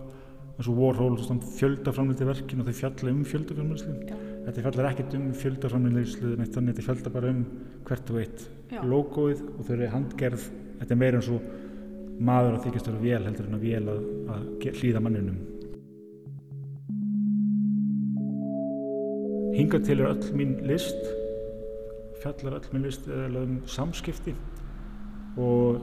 [0.58, 1.18] eins og Warhol
[1.58, 6.86] fjöldaframleitti verkin og þau fjalla um fjöldaframleitslu þetta fjallar ekkert um fjöldaframleitslu þannig að þetta
[6.86, 7.42] fjalla bara um
[7.88, 8.46] hvert og eitt
[8.88, 10.46] logoið og þau eru handgerð.
[10.78, 11.50] Þetta er meira eins og
[12.20, 14.02] maður að þykjast vera vél heldur en að vél að,
[14.34, 15.40] að hlýða manninum.
[19.58, 21.08] Hinga til er öll mín list,
[22.22, 24.36] fjallar öll mín list eða um samskipti
[25.38, 25.82] og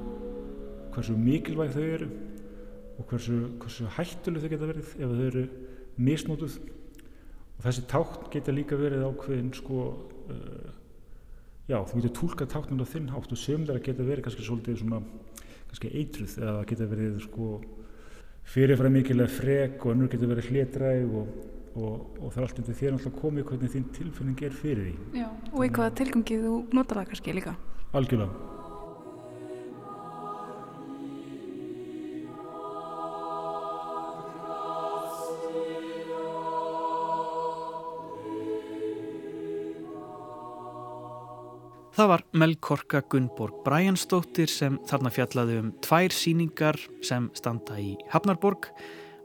[0.95, 2.09] hversu mikilvæg þau eru
[2.99, 5.45] og hversu, hversu hættuleg þau geta verið ef þau eru
[6.07, 6.57] misnótuð
[7.59, 9.85] og þessi tákn geta líka verið ákveðin sko
[10.31, 10.71] uh,
[11.71, 14.83] já, þú getur tólka táknum á þinn hátt og sömur þeirra geta verið kannski svolítið
[14.83, 15.03] svona
[15.75, 17.49] kannski eitruð eða getur verið sko
[18.55, 21.37] fyrirfram mikilega frek og önnur getur verið hlétræg og,
[21.75, 25.21] og, og það er allt undir þér náttúrulega komið hvernig þín tilfinning er fyrir því.
[25.25, 27.57] Já, og í hvaða tilgangið þú notar það kannski líka?
[27.95, 28.54] Algjörlega.
[41.95, 48.67] Það var Melkorka Gunnborg Bræjansdóttir sem þarna fjallaði um tvær síningar sem standa í Hafnarborg,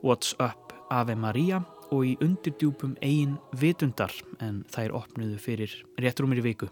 [0.06, 4.14] What's Up Ave Maria og í undirdjúpum eigin vitundar
[4.46, 6.70] en þær opnuðu fyrir réttrúmir í viku.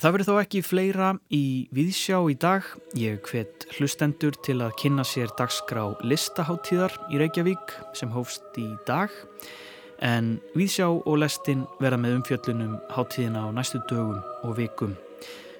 [0.00, 1.44] Það verður þó ekki fleira í
[1.76, 2.64] viðsjá í dag.
[2.96, 9.12] Ég hvet hlustendur til að kynna sér dagskrá listaháttíðar í Reykjavík sem hófst í dag
[10.04, 14.96] en Víðsjá og Lestin vera með umfjöllunum háttíðina á næstu dögum og vikum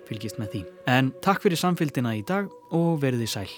[0.09, 0.67] fylgist með því.
[0.91, 3.51] En takk fyrir samfélgina í dag og verðið sæl.